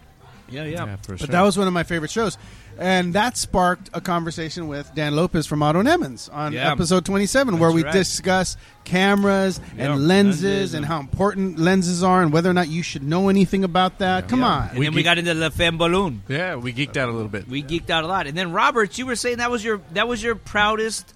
[0.50, 0.86] Yeah, yeah.
[0.86, 1.28] Yeah, for But sure.
[1.28, 2.38] that was one of my favorite shows,
[2.78, 6.72] and that sparked a conversation with Dan Lopez from Otto Nemenz on Yeah.
[6.72, 7.94] episode twenty-seven, where we right.
[7.94, 12.54] discuss cameras Yeah, and lenses, lenses and and- how important lenses are, and whether or
[12.54, 14.28] not you should know anything about that.
[14.28, 14.48] Come Yeah.
[14.48, 16.22] on, And We then we geek- got into the Femme Balloon.
[16.28, 17.48] yeah, we geeked out a little bit.
[17.48, 18.28] We geeked out a lot.
[18.28, 21.14] And then Roberts, you were saying that was your that was your proudest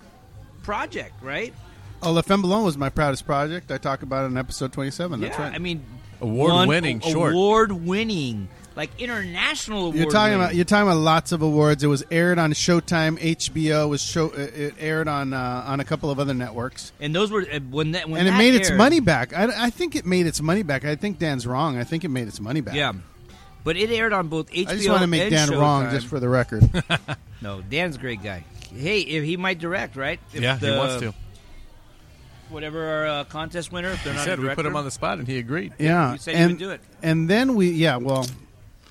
[0.63, 1.53] project, right?
[2.03, 3.71] oh, La Femme Balloon was my proudest project.
[3.71, 5.19] I talk about it in episode twenty-seven.
[5.19, 5.53] That's right.
[5.53, 5.83] I mean,
[6.21, 7.33] Award-winning short.
[7.33, 9.95] award-winning, like international award.
[9.95, 11.83] You're talking about you're talking about lots of awards.
[11.83, 13.85] It was aired on Showtime, HBO.
[13.85, 17.13] It was show it it aired on uh, on a couple of other networks, and
[17.13, 19.35] those were uh, when that when and it that made its money back.
[19.35, 20.85] I, I think it made its money back.
[20.85, 21.77] I think Dan's wrong.
[21.77, 22.75] I think it made its money back.
[22.75, 22.93] Yeah,
[23.63, 24.67] but it aired on both HBO.
[24.69, 26.69] I just want to make and Dan wrong, just for the record.
[27.41, 27.61] no.
[27.61, 28.45] Dan's a great guy.
[28.73, 30.19] Hey, if he might direct, right?
[30.33, 31.13] If yeah, he wants to.
[32.49, 34.85] Whatever our uh, contest winner, if they're He not said a we put him on
[34.85, 35.73] the spot, and he agreed.
[35.79, 36.81] yeah, You said you and would do it.
[37.03, 38.25] and then we yeah well,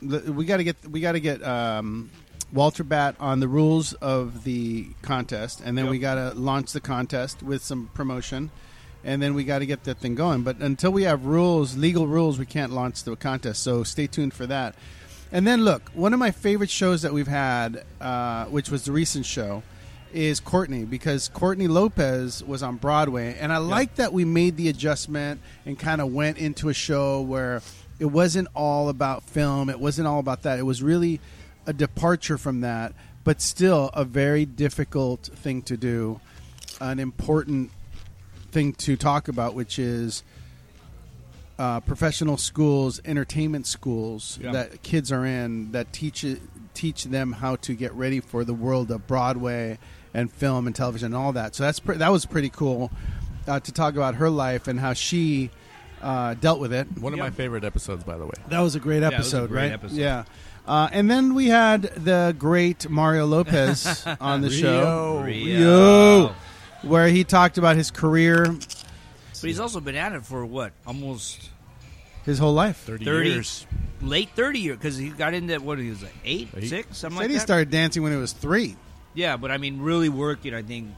[0.03, 2.11] the, we got to get we got to get um,
[2.53, 5.91] Walter Bat on the rules of the contest, and then Yep.
[5.93, 8.51] we got to launch the contest with some promotion,
[9.05, 10.43] and then we got to get that thing going.
[10.43, 13.63] But until we have rules, legal rules, we can't launch the contest.
[13.63, 14.75] So stay tuned for that.
[15.33, 18.93] And then look, one of my favorite shows that we've had, uh, which was the
[18.93, 19.65] recent show,
[20.13, 24.69] is Courtney because Courtney Lopez was on Broadway, and I like that we made the
[24.69, 27.61] adjustment and kind of went into a show where
[27.99, 30.59] it wasn't all about film, it wasn't all about that.
[30.59, 31.21] It was really
[31.67, 32.93] a departure from that,
[33.25, 36.21] but still a very difficult thing to do,
[36.81, 37.71] an important
[38.53, 40.23] thing to talk about, which is
[41.59, 44.53] uh, professional schools, entertainment schools Yeah.
[44.53, 46.25] that kids are in that teach
[46.75, 49.79] teach them how to get ready for the world of Broadway
[50.13, 51.55] and film and television and all that.
[51.55, 52.91] So that's pre- that was pretty cool
[53.49, 55.51] uh, to talk about her life and how she
[56.07, 56.87] uh, dealt with it.
[57.01, 58.33] One of my favorite episodes, by the way.
[58.49, 59.73] That was a great it was a episode, great right?
[59.73, 59.97] episode.
[59.97, 60.25] Yeah.
[60.67, 66.35] Uh, and then we had the great Mario Lopez on the show, Rio.
[66.83, 71.51] where he talked about his career, But he's also been at it for what almost
[72.25, 72.79] his whole life.
[72.79, 73.67] 30, 30 years.
[74.01, 76.69] late thirty years because he got into what he was like eight, Eight.
[76.69, 77.43] six, something Said like he that.
[77.43, 78.77] started dancing when he was three.
[79.15, 80.53] Yeah, but I mean, really working.
[80.55, 80.89] I think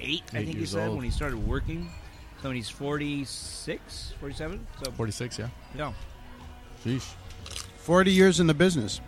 [0.00, 0.22] eight.
[0.32, 0.96] I Eight think he years said old.
[0.96, 1.90] when he started working.
[2.42, 4.66] So when he's 46, 47?
[4.82, 5.48] So 46, yeah.
[5.76, 5.92] yeah,
[6.84, 7.12] Sheesh.
[7.78, 9.00] Forty years in the business.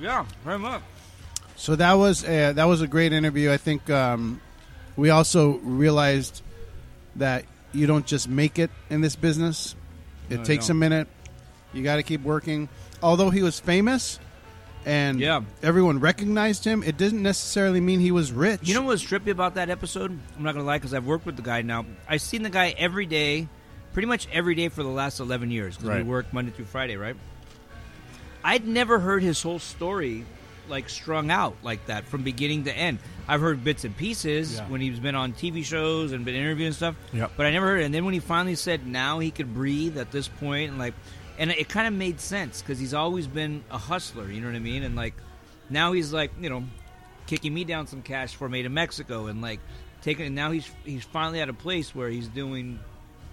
[0.00, 0.82] yeah, very much.
[1.56, 3.50] So that was a, that was a great interview.
[3.52, 4.40] I think um,
[4.96, 6.42] we also realized
[7.16, 9.74] that you don't just make it in this business.
[10.30, 11.06] It No, takes a minute.
[11.72, 12.68] You got to keep working.
[13.02, 14.18] Although he was famous
[14.86, 15.40] and Yeah.
[15.62, 18.60] everyone recognized him, it didn't necessarily mean he was rich.
[18.64, 20.10] You know what's trippy about that episode?
[20.36, 21.84] I'm not gonna lie because I've worked with the guy now.
[22.08, 23.48] I've seen the guy every day,
[23.92, 26.96] pretty much every day for the last 11 years because we work Monday through Friday,
[26.96, 27.16] right?
[28.42, 30.24] I'd never heard his whole story
[30.68, 32.98] like strung out like that from beginning to end.
[33.26, 34.68] I've heard bits and pieces Yeah.
[34.68, 36.94] when he's been on TV shows and been interviewed and stuff.
[37.12, 37.32] Yep.
[37.36, 37.84] But I never heard it.
[37.86, 40.94] And then when he finally said now he could breathe at this point and like
[41.40, 44.54] and it kind of made sense because he's always been a hustler, you know what
[44.54, 44.84] I mean?
[44.84, 45.14] And like
[45.68, 46.62] now he's like, you know,
[47.26, 49.58] kicking me down some cash for Made in Mexico and like
[50.02, 50.26] taking.
[50.26, 52.78] And now he's he's finally at a place where he's doing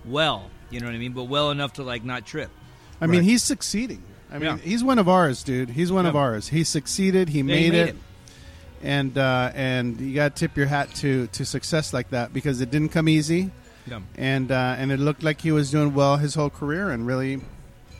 [0.06, 0.50] well.
[0.72, 1.13] You know what I mean?
[1.13, 2.50] But well enough to like not trip.
[3.00, 4.02] I mean, he's succeeding.
[4.32, 4.58] I mean, Yeah.
[4.58, 5.70] he's one of ours, dude.
[5.70, 6.48] He's one of ours.
[6.50, 7.30] He succeeded.
[7.30, 7.89] He Yeah, made, he made it.
[7.89, 7.96] it.
[8.84, 12.62] And uh, and you got to tip your hat to to success like that because
[12.62, 13.50] it didn't come easy,
[13.88, 14.02] Yeah.
[14.15, 17.41] and uh, and it looked like he was doing well his whole career, and really,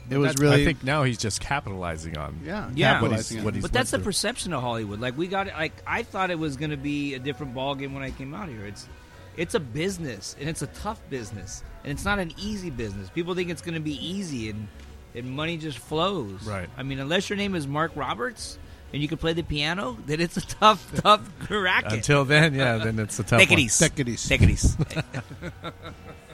[0.10, 2.39] it was That's- really I think now he's just capitalizing on.
[2.43, 2.93] yeah Yeah.
[2.93, 4.06] capitalizing on What he's But that's the through.
[4.06, 5.00] perception of Hollywood.
[5.00, 5.54] Like we got it.
[5.54, 8.50] Like I thought it was going to be a different ballgame when I came out
[8.50, 8.65] here.
[8.65, 8.88] It's
[9.36, 13.10] it's a business and it's a tough business and it's not an easy business.
[13.10, 14.67] People think it's going to be easy and
[15.15, 16.43] and money just flows.
[16.43, 16.70] Right.
[16.78, 18.58] I mean, unless your name is Mark Roberts
[18.93, 21.91] and you can play the piano, then it's a tough, tough racket.
[21.93, 23.60] Until then, yeah, then it's a tough Take it one.
[23.62, 23.89] easy.
[23.89, 24.30] Take it easy.
[24.30, 24.78] Take it easy.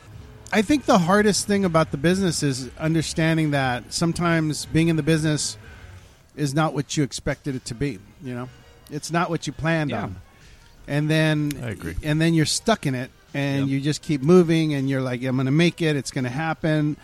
[0.56, 5.04] I think the hardest thing about the business is understanding that sometimes being in the
[5.04, 5.58] business
[6.36, 7.98] is not what you expected it to be.
[8.24, 8.50] You know,
[8.92, 10.04] it's not what you planned Yeah.
[10.04, 10.16] on,
[10.88, 11.96] and then I agree.
[12.04, 13.70] And then you're stuck in it, and Yep.
[13.70, 15.96] you just keep moving, and you're like, "I'm going to make it.
[15.96, 16.98] It's going to happen."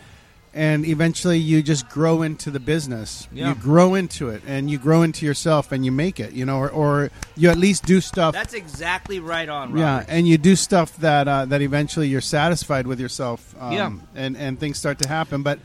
[0.52, 3.28] And eventually, you just grow into the business.
[3.32, 3.50] Yeah.
[3.50, 6.32] You grow into it, and you grow into yourself, and you make it.
[6.32, 9.76] You know, or, or you at least do stuff That's exactly right on.
[9.78, 13.54] yeah, and you do stuff that uh, that eventually you're satisfied with yourself.
[13.60, 13.92] Um, Yeah.
[14.16, 15.44] and and things start to happen.
[15.44, 15.60] But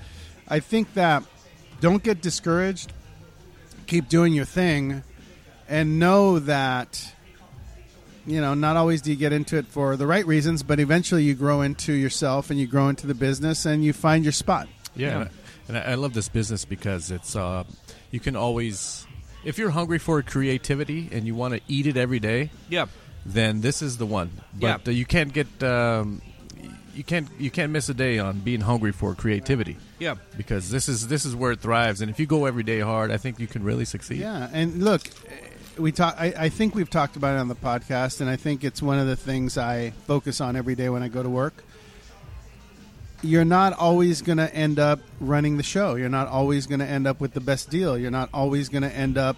[0.47, 1.23] I think that
[1.81, 2.93] don't get discouraged.
[3.87, 5.01] Keep doing your thing,
[5.67, 7.14] and know that
[8.25, 11.23] you know not always do you get into it for the right reasons, but eventually
[11.23, 14.67] you grow into yourself and you grow into the business and you find your spot.
[14.95, 15.15] Yeah, Yeah.
[15.15, 15.31] and I-
[15.67, 17.63] and I, I love this business because it's uh,
[18.11, 19.07] you can always,
[19.43, 22.85] if you're hungry for creativity and you want to eat it every day, yeah.
[23.25, 24.29] then this is the one.
[24.53, 24.91] But Yeah.
[24.91, 26.21] uh, you can't get um,
[26.93, 30.15] you can't you can't miss a day on being hungry for creativity Yeah.
[30.37, 31.99] because this is this is where it thrives.
[32.01, 34.19] And if you go every day hard, I think you can really succeed.
[34.19, 35.01] Yeah, and look,
[35.77, 36.15] we talk.
[36.19, 38.99] I, I think we've talked about it on the podcast, and I think it's one
[38.99, 41.63] of the things I focus on every day when I go to work.
[43.21, 45.95] You're not always going to end up running the show.
[45.95, 47.97] You're not always going to end up with the best deal.
[47.97, 49.35] You're not always going to end up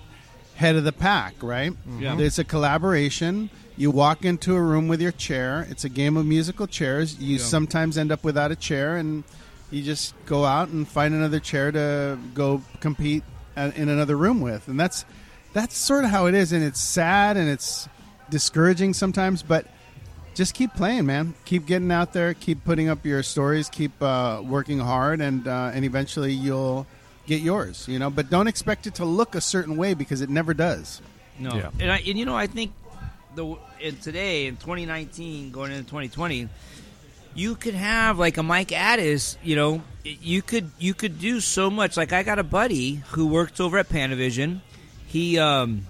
[0.56, 1.72] head of the pack, right?
[1.72, 2.02] Mm-hmm.
[2.02, 2.18] Yeah.
[2.20, 3.50] It's a collaboration.
[3.78, 5.66] You walk into a room with your chair.
[5.70, 7.18] It's a game of musical chairs.
[7.20, 7.44] You Yeah.
[7.44, 9.24] sometimes end up without a chair, and
[9.72, 13.24] you just go out and find another chair to go compete
[13.56, 15.04] in another room with, and that's
[15.58, 16.54] that's sort of how it is.
[16.54, 17.90] And it's sad and it's
[18.30, 19.66] discouraging sometimes, but
[20.36, 21.34] just keep playing, man.
[21.46, 22.36] Keep getting out there.
[22.36, 23.70] Keep putting up your stories.
[23.70, 26.86] Keep uh, working hard, and uh, and eventually you'll
[27.26, 27.88] get yours.
[27.88, 31.02] You know, but don't expect it to look a certain way because it never does.
[31.40, 31.70] No, Yeah.
[31.80, 32.72] and, I, and you know, I think
[33.36, 36.50] the in today in 2019, going into 2020,
[37.34, 39.38] you could have like a Mike Addis.
[39.44, 41.98] You know, you could you could do so much.
[41.98, 44.60] Like I got a buddy who works over at Panavision.
[45.08, 45.86] He, um,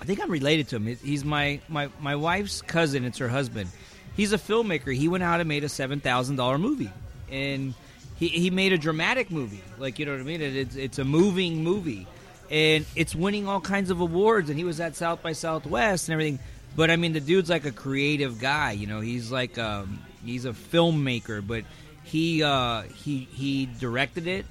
[0.00, 0.86] I think I'm related to him.
[0.96, 3.04] He's my my my wife's cousin.
[3.04, 3.70] It's her husband.
[4.16, 4.94] He's a filmmaker.
[4.94, 6.90] He went out and made a seven thousand dollar movie,
[7.30, 7.74] and
[8.16, 9.62] he he made a dramatic movie.
[9.78, 10.40] Like you know what I mean?
[10.42, 12.06] It, it's it's a moving movie,
[12.50, 14.50] and it's winning all kinds of awards.
[14.50, 16.38] And he was at South by Southwest and everything.
[16.76, 18.72] But I mean, the dude's like a creative guy.
[18.72, 21.64] You know, he's like um, he's a filmmaker, but
[22.02, 24.44] he uh, he he directed it.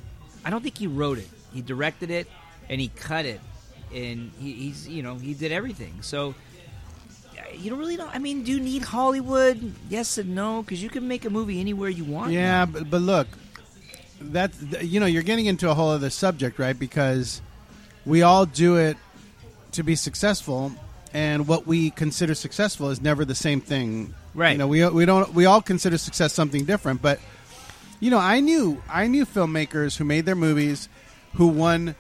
[0.44, 1.30] I don't think he wrote it.
[1.54, 2.28] He directed it
[2.70, 3.40] and he cut it,
[3.94, 6.02] and he, he's you know he did everything.
[6.02, 6.36] So
[7.58, 8.10] you don't really know.
[8.12, 9.74] I mean, do you need Hollywood?
[9.90, 12.32] Yes and no, because you can make a movie anywhere you want.
[12.32, 13.28] Yeah, but, but look,
[14.22, 16.78] that th- you know you're getting into a whole other subject, right?
[16.78, 17.42] Because
[18.06, 18.98] we all do it
[19.74, 20.72] to be successful,
[21.14, 24.14] and what we consider successful is never the same thing.
[24.34, 24.54] Right.
[24.54, 27.20] You know, we we don't we all consider success something different, but
[28.00, 30.90] you know, I knew I knew filmmakers who made their movies
[31.36, 31.96] who won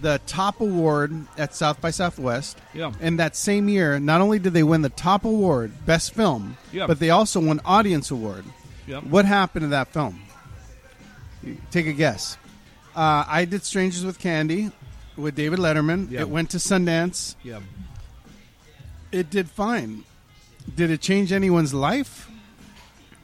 [0.00, 2.58] the top award at South by Southwest.
[2.74, 2.92] Yeah.
[3.00, 6.86] And that same year, not only did they win the top award, best film, Yeah.
[6.86, 8.44] but they also won audience award.
[8.86, 9.04] Yep.
[9.04, 10.20] What happened to that film?
[11.70, 12.36] Take a guess.
[12.94, 14.72] Uh, I did Strangers with Candy
[15.16, 16.10] with David Letterman.
[16.10, 16.20] Yeah.
[16.20, 17.34] It went to Sundance.
[17.42, 17.60] Yeah.
[19.12, 20.04] It did fine.
[20.74, 22.28] Did it change anyone's life?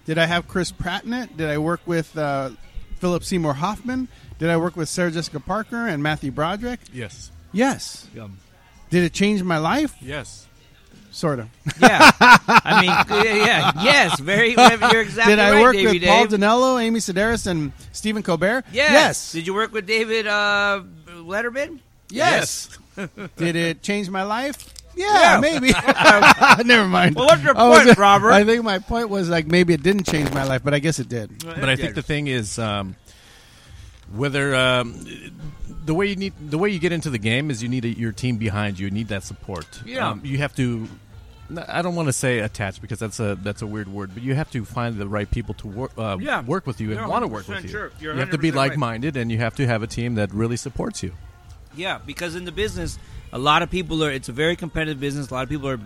[0.05, 1.37] Did I have Chris Pratt in it?
[1.37, 2.51] Did I work with uh,
[2.99, 4.09] Philip Seymour Hoffman?
[4.39, 6.81] Did I work with Sarah Jessica Parker and Matthew Broderick?
[6.93, 7.31] Yes.
[7.53, 8.07] Yes.
[8.15, 8.29] Yeah.
[8.91, 9.95] Did it change my life?
[10.01, 10.47] Yes.
[11.11, 11.49] Sort of.
[11.81, 12.11] Yeah.
[12.21, 14.51] I mean, yeah, yeah, yes, very.
[14.51, 18.65] You're exactly Did I right, work Davey with Paul Dinello, Amy Sedaris, and Stephen Colbert?
[18.71, 18.93] Yes.
[18.93, 19.33] Yes.
[19.33, 21.79] Did you work with David uh, Letterman?
[22.11, 22.69] Yes.
[23.37, 24.73] Did it change my life?
[24.95, 25.07] Yeah.
[25.07, 25.73] Yeah, maybe.
[26.65, 27.17] Never mind.
[27.17, 28.33] Well, what's your I was- point, Robert?
[28.33, 30.99] I think my point was like maybe it didn't change my life, but I guess
[30.99, 31.45] it did.
[31.45, 32.95] But I think the thing is, um,
[34.13, 35.05] whether um,
[35.85, 37.89] the way you need the way you get into the game is you need a,
[37.89, 38.87] your team behind you.
[38.87, 39.67] You need that support.
[39.85, 40.11] Yeah.
[40.11, 40.89] Um, you have to
[41.69, 44.35] I don't want to say attached because that's a that's a weird word, but you
[44.35, 46.43] have to find the right people to work uh, Yeah.
[46.43, 47.69] work with you and want to work with you.
[47.71, 47.93] sure.
[48.01, 48.71] You're have to be 100% right.
[48.71, 51.13] like minded, and you have to have a team that really supports you.
[51.77, 52.99] Yeah, because in the business,
[53.33, 54.11] a lot of people are.
[54.11, 55.31] It's a very competitive business.
[55.31, 55.81] A lot of people are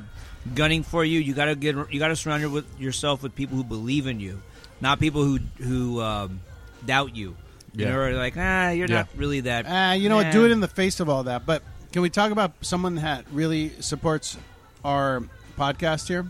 [0.55, 1.21] gunning for you.
[1.21, 1.75] You gotta get.
[1.93, 4.41] You gotta surround yourself with people who believe in you,
[4.81, 6.41] not people who who um,
[6.87, 7.37] doubt you.
[7.75, 7.93] You Yeah.
[7.93, 8.97] know, or like ah, you're Yeah.
[8.97, 9.67] not really that.
[9.69, 10.33] Ah, you know what?
[10.33, 11.47] Do it in the face of all that.
[11.47, 14.37] But can we talk about someone that really supports
[14.85, 15.23] our
[15.59, 16.27] podcast here?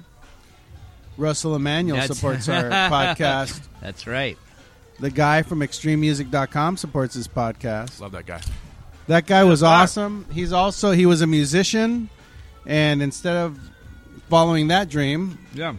[1.16, 3.60] Russell Emanuel That's- supports our podcast.
[3.80, 4.38] That's right.
[4.98, 8.00] The guy from ExtremeMusic.com supports his podcast.
[8.00, 8.40] Love that guy.
[9.06, 10.26] That guy was awesome.
[10.32, 12.10] He's also he was a musician,
[12.66, 13.58] and instead of
[14.28, 15.74] following that dream, Yeah.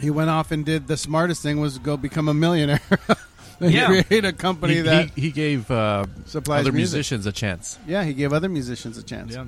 [0.00, 2.80] he went off and did the smartest thing was go become a millionaire.
[3.60, 4.02] and Yeah.
[4.02, 6.94] create a company He, that he, he gave uh, supplies other music.
[6.96, 7.78] musicians a chance.
[7.86, 9.34] Yeah, he gave other musicians a chance.
[9.34, 9.46] Yeah.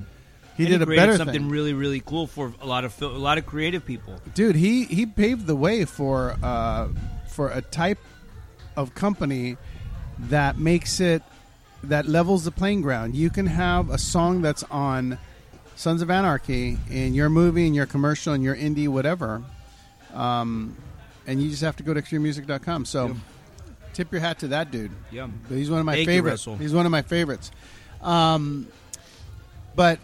[0.56, 1.48] He And did a better something thing.
[1.48, 4.20] really really cool for a lot of fil- a lot of creative people.
[4.34, 6.88] dude he he paved the way for uh
[7.28, 7.98] for a type
[8.76, 9.56] of company
[10.18, 11.22] that makes it
[11.82, 15.16] that levels the playing ground you can have a song that's on
[15.76, 19.42] sons of anarchy in your movie in your commercial in your indie whatever
[20.12, 20.76] um
[21.26, 23.14] and you just have to go to extrememusic.com so Yeah.
[23.94, 25.28] Tip your hat to that dude Yeah.
[25.48, 26.46] but he's one of my Thank favorites.
[26.46, 26.56] Russell.
[26.56, 27.50] he's one of my favorites.
[28.02, 28.66] Um,
[29.74, 29.98] but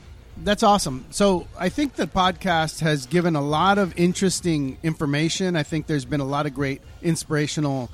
[0.44, 1.06] that's awesome.
[1.10, 5.56] So I think the podcast has given a lot of interesting information.
[5.56, 7.90] I think there's been a lot of great inspirational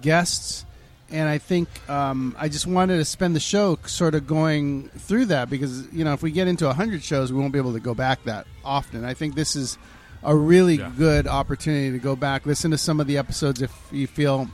[0.00, 0.64] guests.
[1.10, 5.26] And I think um, I just wanted to spend the show sort of going through
[5.26, 7.80] that because, you know, if we get into 100 shows, we won't be able to
[7.80, 9.04] go back that often.
[9.04, 9.76] I think this is
[10.22, 10.90] a really Yeah.
[10.96, 14.48] good opportunity to go back, listen to some of the episodes if you feel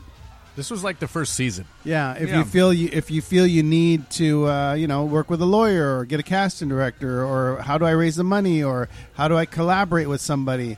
[0.59, 1.67] This was like the first season.
[1.85, 2.39] yeah, if Yeah.
[2.39, 5.47] you feel you if you feel you need to, uh, you know, work with a
[5.47, 9.29] lawyer or get a casting director, or how do I raise the money, or how
[9.29, 10.77] do I collaborate with somebody,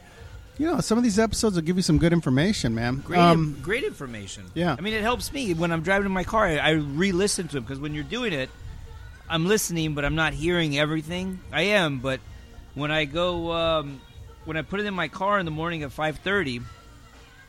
[0.59, 2.97] you know, some of these episodes will give you some good information, man.
[3.07, 4.45] Great, Um, great information.
[4.53, 4.77] yeah.
[4.79, 6.45] I mean, it helps me when I'm driving in my car.
[6.45, 8.51] I, I re-listen to them because when you're doing it,
[9.31, 11.41] I'm listening, but I'm not hearing everything.
[11.51, 12.21] I am, but
[12.75, 14.03] when I go, um,
[14.45, 16.61] when I put it in my car in the morning at 5:30,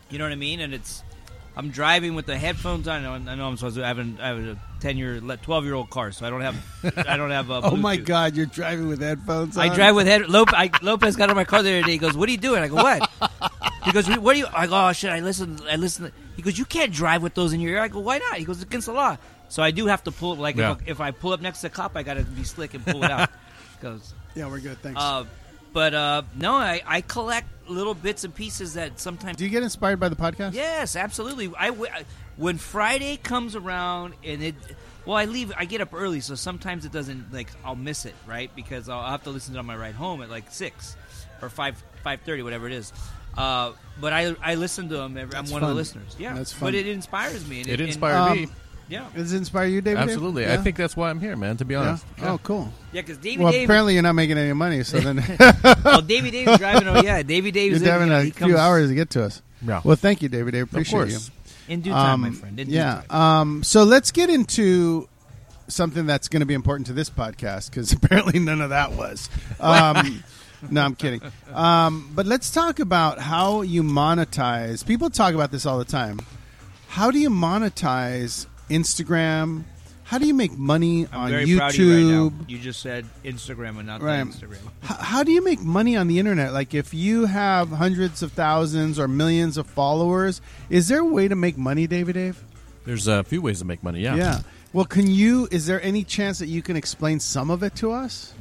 [0.10, 1.04] you know what I mean, and it's,
[1.62, 3.06] I'm driving with the headphones on.
[3.06, 5.64] I know, I know I'm supposed to have, an, I have a 10 year, 12
[5.64, 6.56] year old car, so I don't have,
[7.08, 7.52] I don't have.
[7.52, 9.60] Uh, oh my God, you're driving with headphones.
[9.60, 10.28] I drive with head.
[10.28, 11.92] Lop- I, Lopez got in my car the other day.
[11.92, 13.08] He goes, "What are you doing?" I go, "What?"
[13.86, 15.60] He goes, "What are you?" I go, "Oh shit!" I listen.
[15.70, 16.12] I listen.
[16.36, 18.44] He goes, "You can't drive with those in your ear." I go, "Why not?" He
[18.44, 19.18] goes, "It's against the law."
[19.50, 20.36] So I do have to pull.
[20.38, 20.72] Like Yeah.
[20.82, 22.84] if, if I pull up next to the cop, I got to be slick and
[22.84, 23.30] pull it out.
[23.82, 24.82] Goes, Yeah, we're good.
[24.82, 25.00] Thanks.
[25.00, 25.26] uh,
[25.74, 29.38] but uh, no, I, I collect little bits and pieces that sometimes.
[29.38, 30.54] do you get inspired by the podcast?
[30.54, 31.52] Yes, absolutely.
[31.58, 32.06] I, w- I-
[32.38, 34.56] when Friday comes around and it,
[35.06, 35.52] well, I leave.
[35.56, 38.50] I get up early, so sometimes it doesn't like I'll miss it, right?
[38.56, 40.96] Because I'll have to listen to it on my ride home at like six
[41.42, 42.92] or five five thirty, whatever it is.
[43.38, 45.18] Uh, but I I listen to them.
[45.18, 46.16] Every, I'm That's one of the listeners.
[46.20, 46.68] Yeah, That's fun.
[46.68, 47.60] But it inspires me.
[47.62, 48.48] And It and- inspired Um, me.
[48.92, 50.02] Yeah, Does it inspire you, David?
[50.02, 50.44] Absolutely.
[50.44, 50.54] Yeah?
[50.54, 51.58] I think that's why I'm here, man.
[51.58, 51.80] To be Yeah?
[51.82, 52.06] honest.
[52.22, 52.72] Oh, cool.
[52.92, 53.02] yeah.
[53.02, 55.24] Because Davey Well, Dave, apparently you're not making any money, so then
[55.86, 56.88] oh Davey Dave's driving.
[56.88, 59.10] Oh yeah, Davey Dave's you're in, having you know, a he few hours to get
[59.12, 59.42] to us.
[59.66, 59.82] Yeah.
[59.84, 60.52] Well, thank you, David.
[60.52, 60.64] Dave.
[60.64, 61.14] of Appreciate you.
[61.14, 61.32] course.
[61.68, 62.60] in due time, my Um, friend.
[62.60, 63.02] In due yeah.
[63.10, 63.22] time.
[63.22, 65.08] Um, so let's get into
[65.68, 69.30] something that's going to be important to this podcast because apparently none of that was.
[69.60, 70.22] Um,
[70.70, 71.22] no, I'm kidding.
[71.54, 74.86] Um, but let's talk about how you monetize.
[74.86, 76.20] People talk about this all the time.
[76.90, 79.64] How do you monetize Instagram?
[80.04, 81.58] How do you make money I'm on very YouTube?
[81.58, 81.94] proud of you
[82.26, 82.46] right now.
[82.48, 84.26] You just said Instagram and not Right.
[84.26, 84.58] Instagram.
[84.84, 86.52] H- how do you make money on the internet?
[86.52, 91.30] Like, if you have hundreds of thousands or millions of followers, is there a way
[91.30, 92.44] to make money, David Dave?
[92.86, 94.02] There's a few ways to make money.
[94.02, 94.16] Yeah.
[94.16, 94.40] Yeah.
[94.74, 95.48] Well, can you?
[95.52, 98.34] Is there any chance that you can explain some of it to us?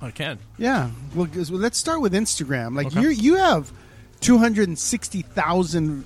[0.00, 0.38] I can.
[0.56, 0.90] Yeah.
[1.14, 2.74] Well, 'cause- well, let's start with Instagram.
[2.76, 3.00] Like Okay.
[3.02, 3.70] you, you have
[4.20, 6.04] two hundred and sixty thousand.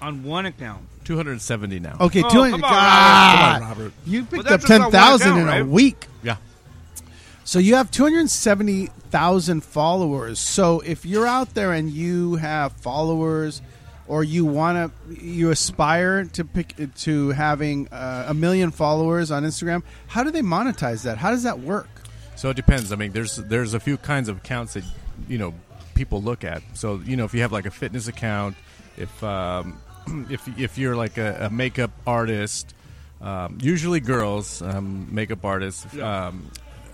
[0.00, 0.82] On one account.
[1.04, 1.96] 270 now.
[2.00, 2.50] Okay, Oh, two hundred.
[2.60, 3.92] come on, God, Come on, Robert.
[4.06, 5.66] you picked that's up just on ten one thousand account, in a right?
[5.66, 6.06] week.
[6.22, 6.36] Yeah.
[7.44, 10.38] So you have 270,000 followers.
[10.38, 13.62] So if you're out there and you have followers
[14.06, 19.44] or you want to you aspire to pick to having uh, a million followers on
[19.44, 21.18] Instagram, how do they monetize that?
[21.18, 21.88] How does that work?
[22.36, 22.92] So it depends.
[22.92, 24.84] I mean, there's there's a few kinds of accounts that
[25.28, 25.54] you know
[25.94, 26.62] people look at.
[26.74, 28.56] So you know, if you have like a fitness account,
[28.96, 29.80] if um,
[30.30, 32.74] if if you're like a, a makeup artist,
[33.20, 36.50] um, usually girls, um, makeup artists, um,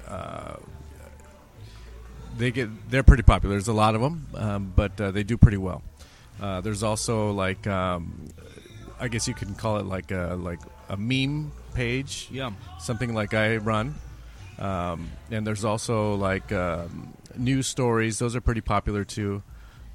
[0.09, 0.57] uh,
[2.37, 3.55] they get they're pretty popular.
[3.55, 5.83] There's a lot of them, um, but uh, they do pretty well.
[6.41, 8.29] Uh, there's also like um,
[8.99, 12.51] I guess you can call it like a like a meme page Yeah.
[12.81, 13.95] something like I run.
[14.59, 19.43] Um, and there's also like um, news stories; those are pretty popular too.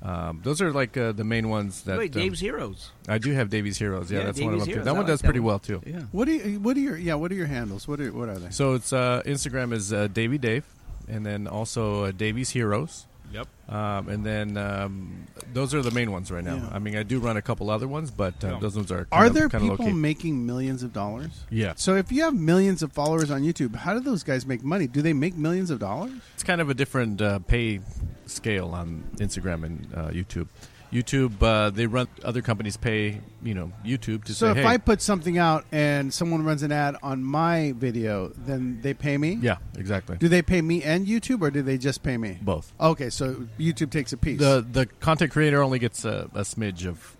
[0.01, 2.91] Um, those are like uh, the main ones that Wait, um, Dave's Heroes.
[3.07, 4.09] I do have Davies Heroes.
[4.11, 4.67] Yeah, Yeah, that's one of them.
[4.69, 4.85] Heroes.
[4.85, 5.47] That I one like does that pretty one.
[5.47, 5.81] well too.
[5.85, 6.01] Yeah.
[6.13, 7.87] What do you, what are your yeah what are your handles?
[7.87, 8.49] What are what are they?
[8.51, 10.63] So it's uh, Instagram is uh, Davy Dave,
[11.09, 13.07] and then also uh, Davies Heroes.
[13.31, 13.47] Yep.
[13.67, 16.55] Um, and then um, those are the main ones right now.
[16.55, 16.69] Yeah.
[16.71, 18.59] I mean, I do run a couple other ones, but uh, Yeah.
[18.59, 19.05] those ones are.
[19.05, 19.95] Kind Are of, there kind of people low-key.
[19.99, 21.43] making millions of dollars?
[21.51, 24.63] Yeah, So if you have millions of followers on YouTube, how do those guys make
[24.63, 24.87] money?
[24.87, 26.13] Do they make millions of dollars?
[26.33, 27.81] it's kind of a different uh, pay
[28.29, 30.47] scale on Instagram and uh, YouTube.
[30.91, 34.65] YouTube, uh, they run other companies pay you know YouTube to So say, if hey,
[34.65, 39.15] I put something out and someone runs an ad on my video, then they pay
[39.19, 39.37] me.
[39.39, 42.39] yeah, exactly, Do they pay me and YouTube, or do they just pay me?
[42.41, 42.73] both.
[42.79, 44.39] Okay, so YouTube takes a piece.
[44.39, 47.15] The the content creator only gets a, a smidge of,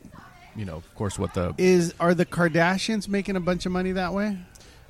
[0.56, 3.92] you know, of course, what the is are the Kardashians making a bunch of money
[3.92, 4.36] that way?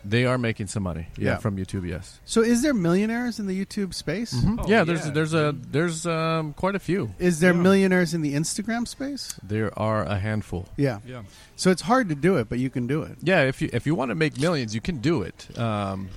[0.05, 1.07] They are making some money.
[1.17, 1.37] Yeah, Yeah.
[1.37, 2.19] from YouTube, yes.
[2.25, 4.33] So is there millionaires in the YouTube space?
[4.35, 5.11] Oh, yeah, there's yeah.
[5.11, 7.13] there's a there's um, quite a few.
[7.19, 7.61] Is there Yeah.
[7.61, 9.35] millionaires in the Instagram space?
[9.43, 10.67] There are a handful.
[10.77, 10.99] Yeah.
[11.05, 11.23] Yeah.
[11.55, 13.17] So it's hard to do it, but you can do it.
[13.21, 15.47] Yeah, if you if you want to make millions, you can do it.
[15.57, 16.09] Um,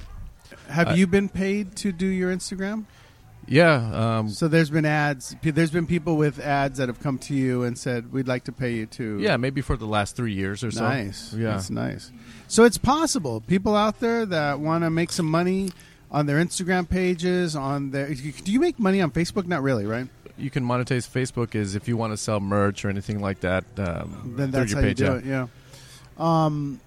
[0.68, 2.84] Have I- you been paid to do your Instagram?
[3.46, 5.34] Yeah, um, So there's been ads.
[5.42, 8.52] There's been people with ads that have come to you and said, "We'd like to
[8.52, 10.82] pay you to." yeah, maybe for the last three years or so.
[10.82, 11.34] Nice.
[11.34, 11.50] Yeah.
[11.52, 12.10] That's nice.
[12.48, 13.40] So it's possible.
[13.40, 15.70] People out there that want to make some money
[16.10, 18.12] on their Instagram pages, on their.
[18.14, 19.46] Do you make money on Facebook?
[19.46, 20.06] Not really, right?
[20.38, 23.64] You can monetize Facebook is if you want to sell merch or anything like that.
[23.76, 25.16] Um, Then through that's your how you do yeah.
[25.16, 25.24] it.
[25.24, 25.46] Yeah.
[26.18, 26.80] Um.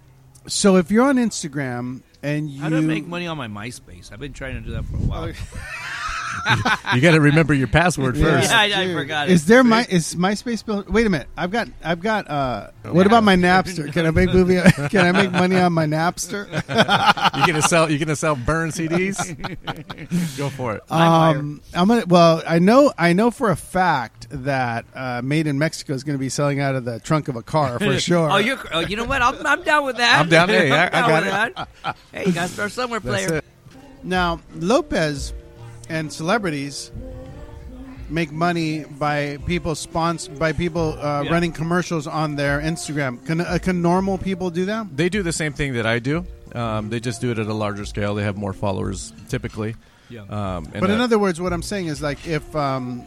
[0.48, 4.12] So if you're on Instagram and you How do I make money on my MySpace?
[4.12, 5.34] I've been trying to do that for a while.
[6.94, 8.50] You got to remember your password first.
[8.52, 8.96] Yeah, I, I Dude.
[8.96, 9.34] forgot it.
[9.34, 10.88] Is there my is MySpace built?
[10.90, 11.28] Wait a minute.
[11.36, 12.30] I've got I've got.
[12.30, 13.92] uh What about my Napster?
[13.92, 14.60] Can I make movie?
[14.90, 16.48] Can I make money on my Napster?
[17.38, 17.90] You're gonna sell.
[17.90, 19.18] You're gonna sell burn CDs.
[20.38, 20.84] Go for it.
[20.92, 22.06] Um, I'm gonna.
[22.08, 22.94] Well, I know.
[22.98, 26.60] I know for a fact that uh, Made in Mexico is going to be selling
[26.60, 28.30] out of the trunk of a car for sure.
[28.32, 28.60] Oh, you're.
[28.72, 29.22] Oh, you know what?
[29.22, 30.20] I'm, I'm down with that.
[30.20, 30.50] I'm down.
[30.50, 31.98] Hey, I- I down got with that.
[32.12, 33.38] Hey, you got to start somewhere, That's player.
[33.40, 33.46] it.
[34.04, 35.34] now Lopez
[35.90, 36.92] and celebrities
[38.10, 41.32] make money by people sponsor by people uh, Yeah.
[41.32, 43.26] running commercials on their Instagram.
[43.26, 44.96] Can uh, can normal people do that?
[44.96, 46.26] They do the same thing that I do.
[46.54, 48.16] Um, they just do it at a larger scale.
[48.16, 49.76] They have more followers typically.
[50.10, 50.22] Yeah.
[50.22, 53.04] Um, and But in other words, what I'm saying is like if um,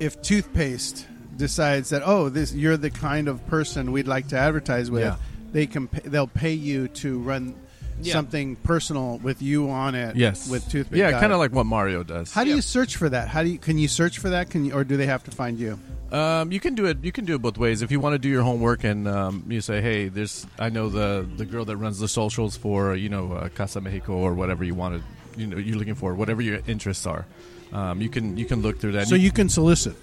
[0.00, 4.90] if toothpaste decides that oh this you're the kind of person we'd like to advertise
[4.90, 5.16] with, Yeah.
[5.52, 7.54] they can pay, they'll pay you to run
[8.02, 8.12] Yeah.
[8.12, 10.16] something personal with you on it.
[10.16, 10.98] yes, with toothpaste.
[10.98, 12.32] Yeah, kind of like what Mario does.
[12.32, 12.56] How do Yeah.
[12.56, 13.28] you search for that?
[13.28, 14.50] How do you can you search for that?
[14.50, 15.78] Can you or do they have to find you?
[16.10, 17.04] Um, you can do it.
[17.04, 17.82] You can do it both ways.
[17.82, 20.88] If you want to do your homework and um, you say, "Hey, there's," I know
[20.88, 24.64] the the girl that runs the socials for you know uh, Casa Mexico or whatever
[24.64, 25.02] you wanted.
[25.36, 27.26] You know, you're looking for whatever your interests are.
[27.72, 29.06] Um, you can you can look through that.
[29.08, 29.94] So you can solicit.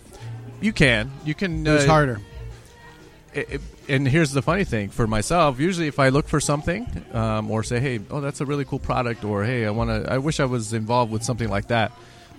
[0.62, 1.66] you can you can.
[1.66, 2.20] It's uh, harder.
[3.36, 5.60] It- it- and here's the funny thing for myself.
[5.60, 8.80] Usually, if I look for something um, or say, "Hey, oh, that's a really cool
[8.80, 11.92] product," or "Hey, I want to," I wish I was involved with something like that.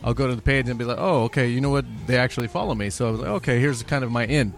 [0.04, 1.84] I'll go to the page and be like, "Oh, okay, you know what?
[2.06, 4.52] They actually follow me." So I was like, "Okay, here's kind of my in,"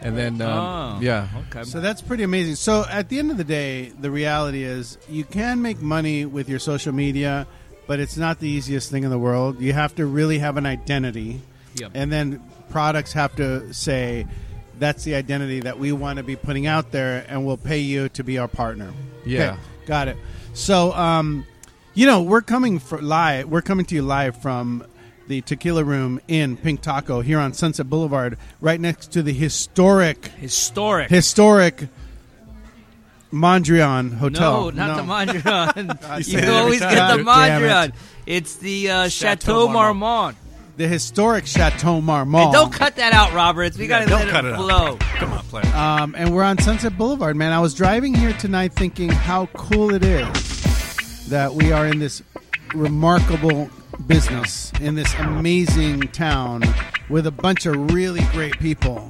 [0.00, 1.64] and then um, Oh, yeah, Okay.
[1.64, 2.56] So that's pretty amazing.
[2.56, 6.48] So at the end of the day, the reality is you can make money with
[6.48, 7.46] your social media,
[7.86, 9.60] but it's not the easiest thing in the world.
[9.60, 11.40] You have to really have an identity,
[11.76, 11.90] Yep.
[11.94, 14.26] and then products have to say
[14.78, 18.08] that's the identity that we want to be putting out there, and we'll pay you
[18.10, 18.92] to be our partner.
[19.24, 19.52] Yeah.
[19.52, 20.16] Okay, got it.
[20.52, 21.46] So, um,
[21.94, 23.48] you know, we're coming for live.
[23.48, 24.84] We're coming to you live from
[25.26, 30.26] the Tequila Room in Pink Taco here on Sunset Boulevard, right next to the historic
[30.26, 31.08] Historic.
[31.08, 31.88] historic
[33.32, 34.70] Mondrian Hotel.
[34.70, 36.26] No, not the Mondrian.
[36.46, 37.24] you always get the damn it.
[37.26, 37.92] Mondrian.
[38.26, 39.98] It's the uh, Chateau Chateau Marmont.
[39.98, 40.36] Marmont.
[40.76, 42.46] The historic Chateau Marmont.
[42.46, 43.78] And don't cut that out, Roberts.
[43.78, 45.00] We got to don't let cut it it out.
[45.00, 45.74] come on, player.
[45.74, 47.52] Um, and we're on Sunset Boulevard, man.
[47.52, 52.22] I was driving here tonight thinking how cool it is that we are in this
[52.74, 53.70] remarkable
[54.08, 56.62] business in this amazing town
[57.08, 59.08] with a bunch of really great people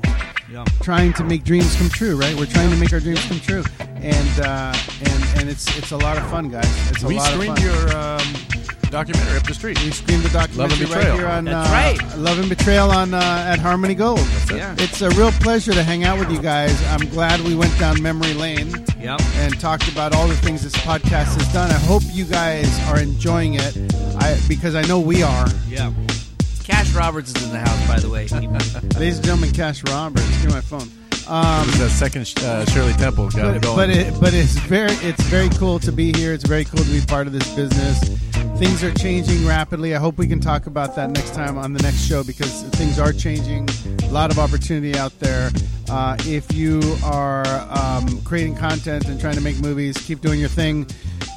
[0.50, 0.64] Yeah.
[0.82, 2.16] trying to make dreams come true.
[2.20, 2.36] Right?
[2.36, 5.96] We're trying to make our dreams come true, and uh, and and it's it's a
[5.96, 6.90] lot of fun, guys.
[6.90, 7.66] It's a we lot of screened fun.
[7.66, 8.53] your um,
[8.95, 9.82] documentary up the street.
[9.82, 11.16] We screened the documentary Love and right Betrayal.
[11.18, 12.18] here on That's uh, right.
[12.18, 13.18] Love and Betrayal on uh,
[13.49, 14.20] at Harmony Gold.
[14.49, 14.76] Yeah.
[14.78, 16.80] It's a real pleasure to hang out with you guys.
[16.86, 18.68] I'm glad we went down memory lane
[19.01, 19.20] Yep.
[19.38, 21.72] and talked about all the things this podcast has done.
[21.72, 23.76] I hope you guys are enjoying it,
[24.18, 25.49] I, because I know we are.
[25.68, 25.92] Yeah.
[26.62, 28.28] Cash Roberts is in the house, by the way.
[28.97, 30.88] Ladies and gentlemen, Cash Roberts, give me my phone.
[31.26, 33.76] Um, It was that second uh, Shirley Temple got but it going.
[33.76, 36.32] but, it, but it's very it's very cool to be here.
[36.34, 37.99] It's very cool to be part of this business.
[38.57, 39.94] Things are changing rapidly.
[39.94, 42.98] I hope we can talk about that next time on the next show because things
[42.98, 43.68] are changing.
[44.05, 45.50] A lot of opportunity out there.
[45.90, 50.48] Uh, if you are um, creating content and trying to make movies, keep doing your
[50.48, 50.86] thing.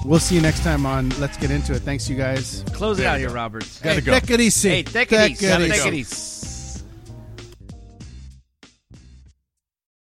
[0.05, 1.80] We'll see you next time on Let's Get Into It.
[1.80, 2.63] Thanks, you guys.
[2.72, 3.34] Close it There out here, go.
[3.36, 3.80] Roberts.
[3.80, 4.11] Gotta hey, go.
[4.13, 4.70] take it easy.
[4.70, 5.47] Hey, take it easy.
[5.47, 6.57] Take Take it easy.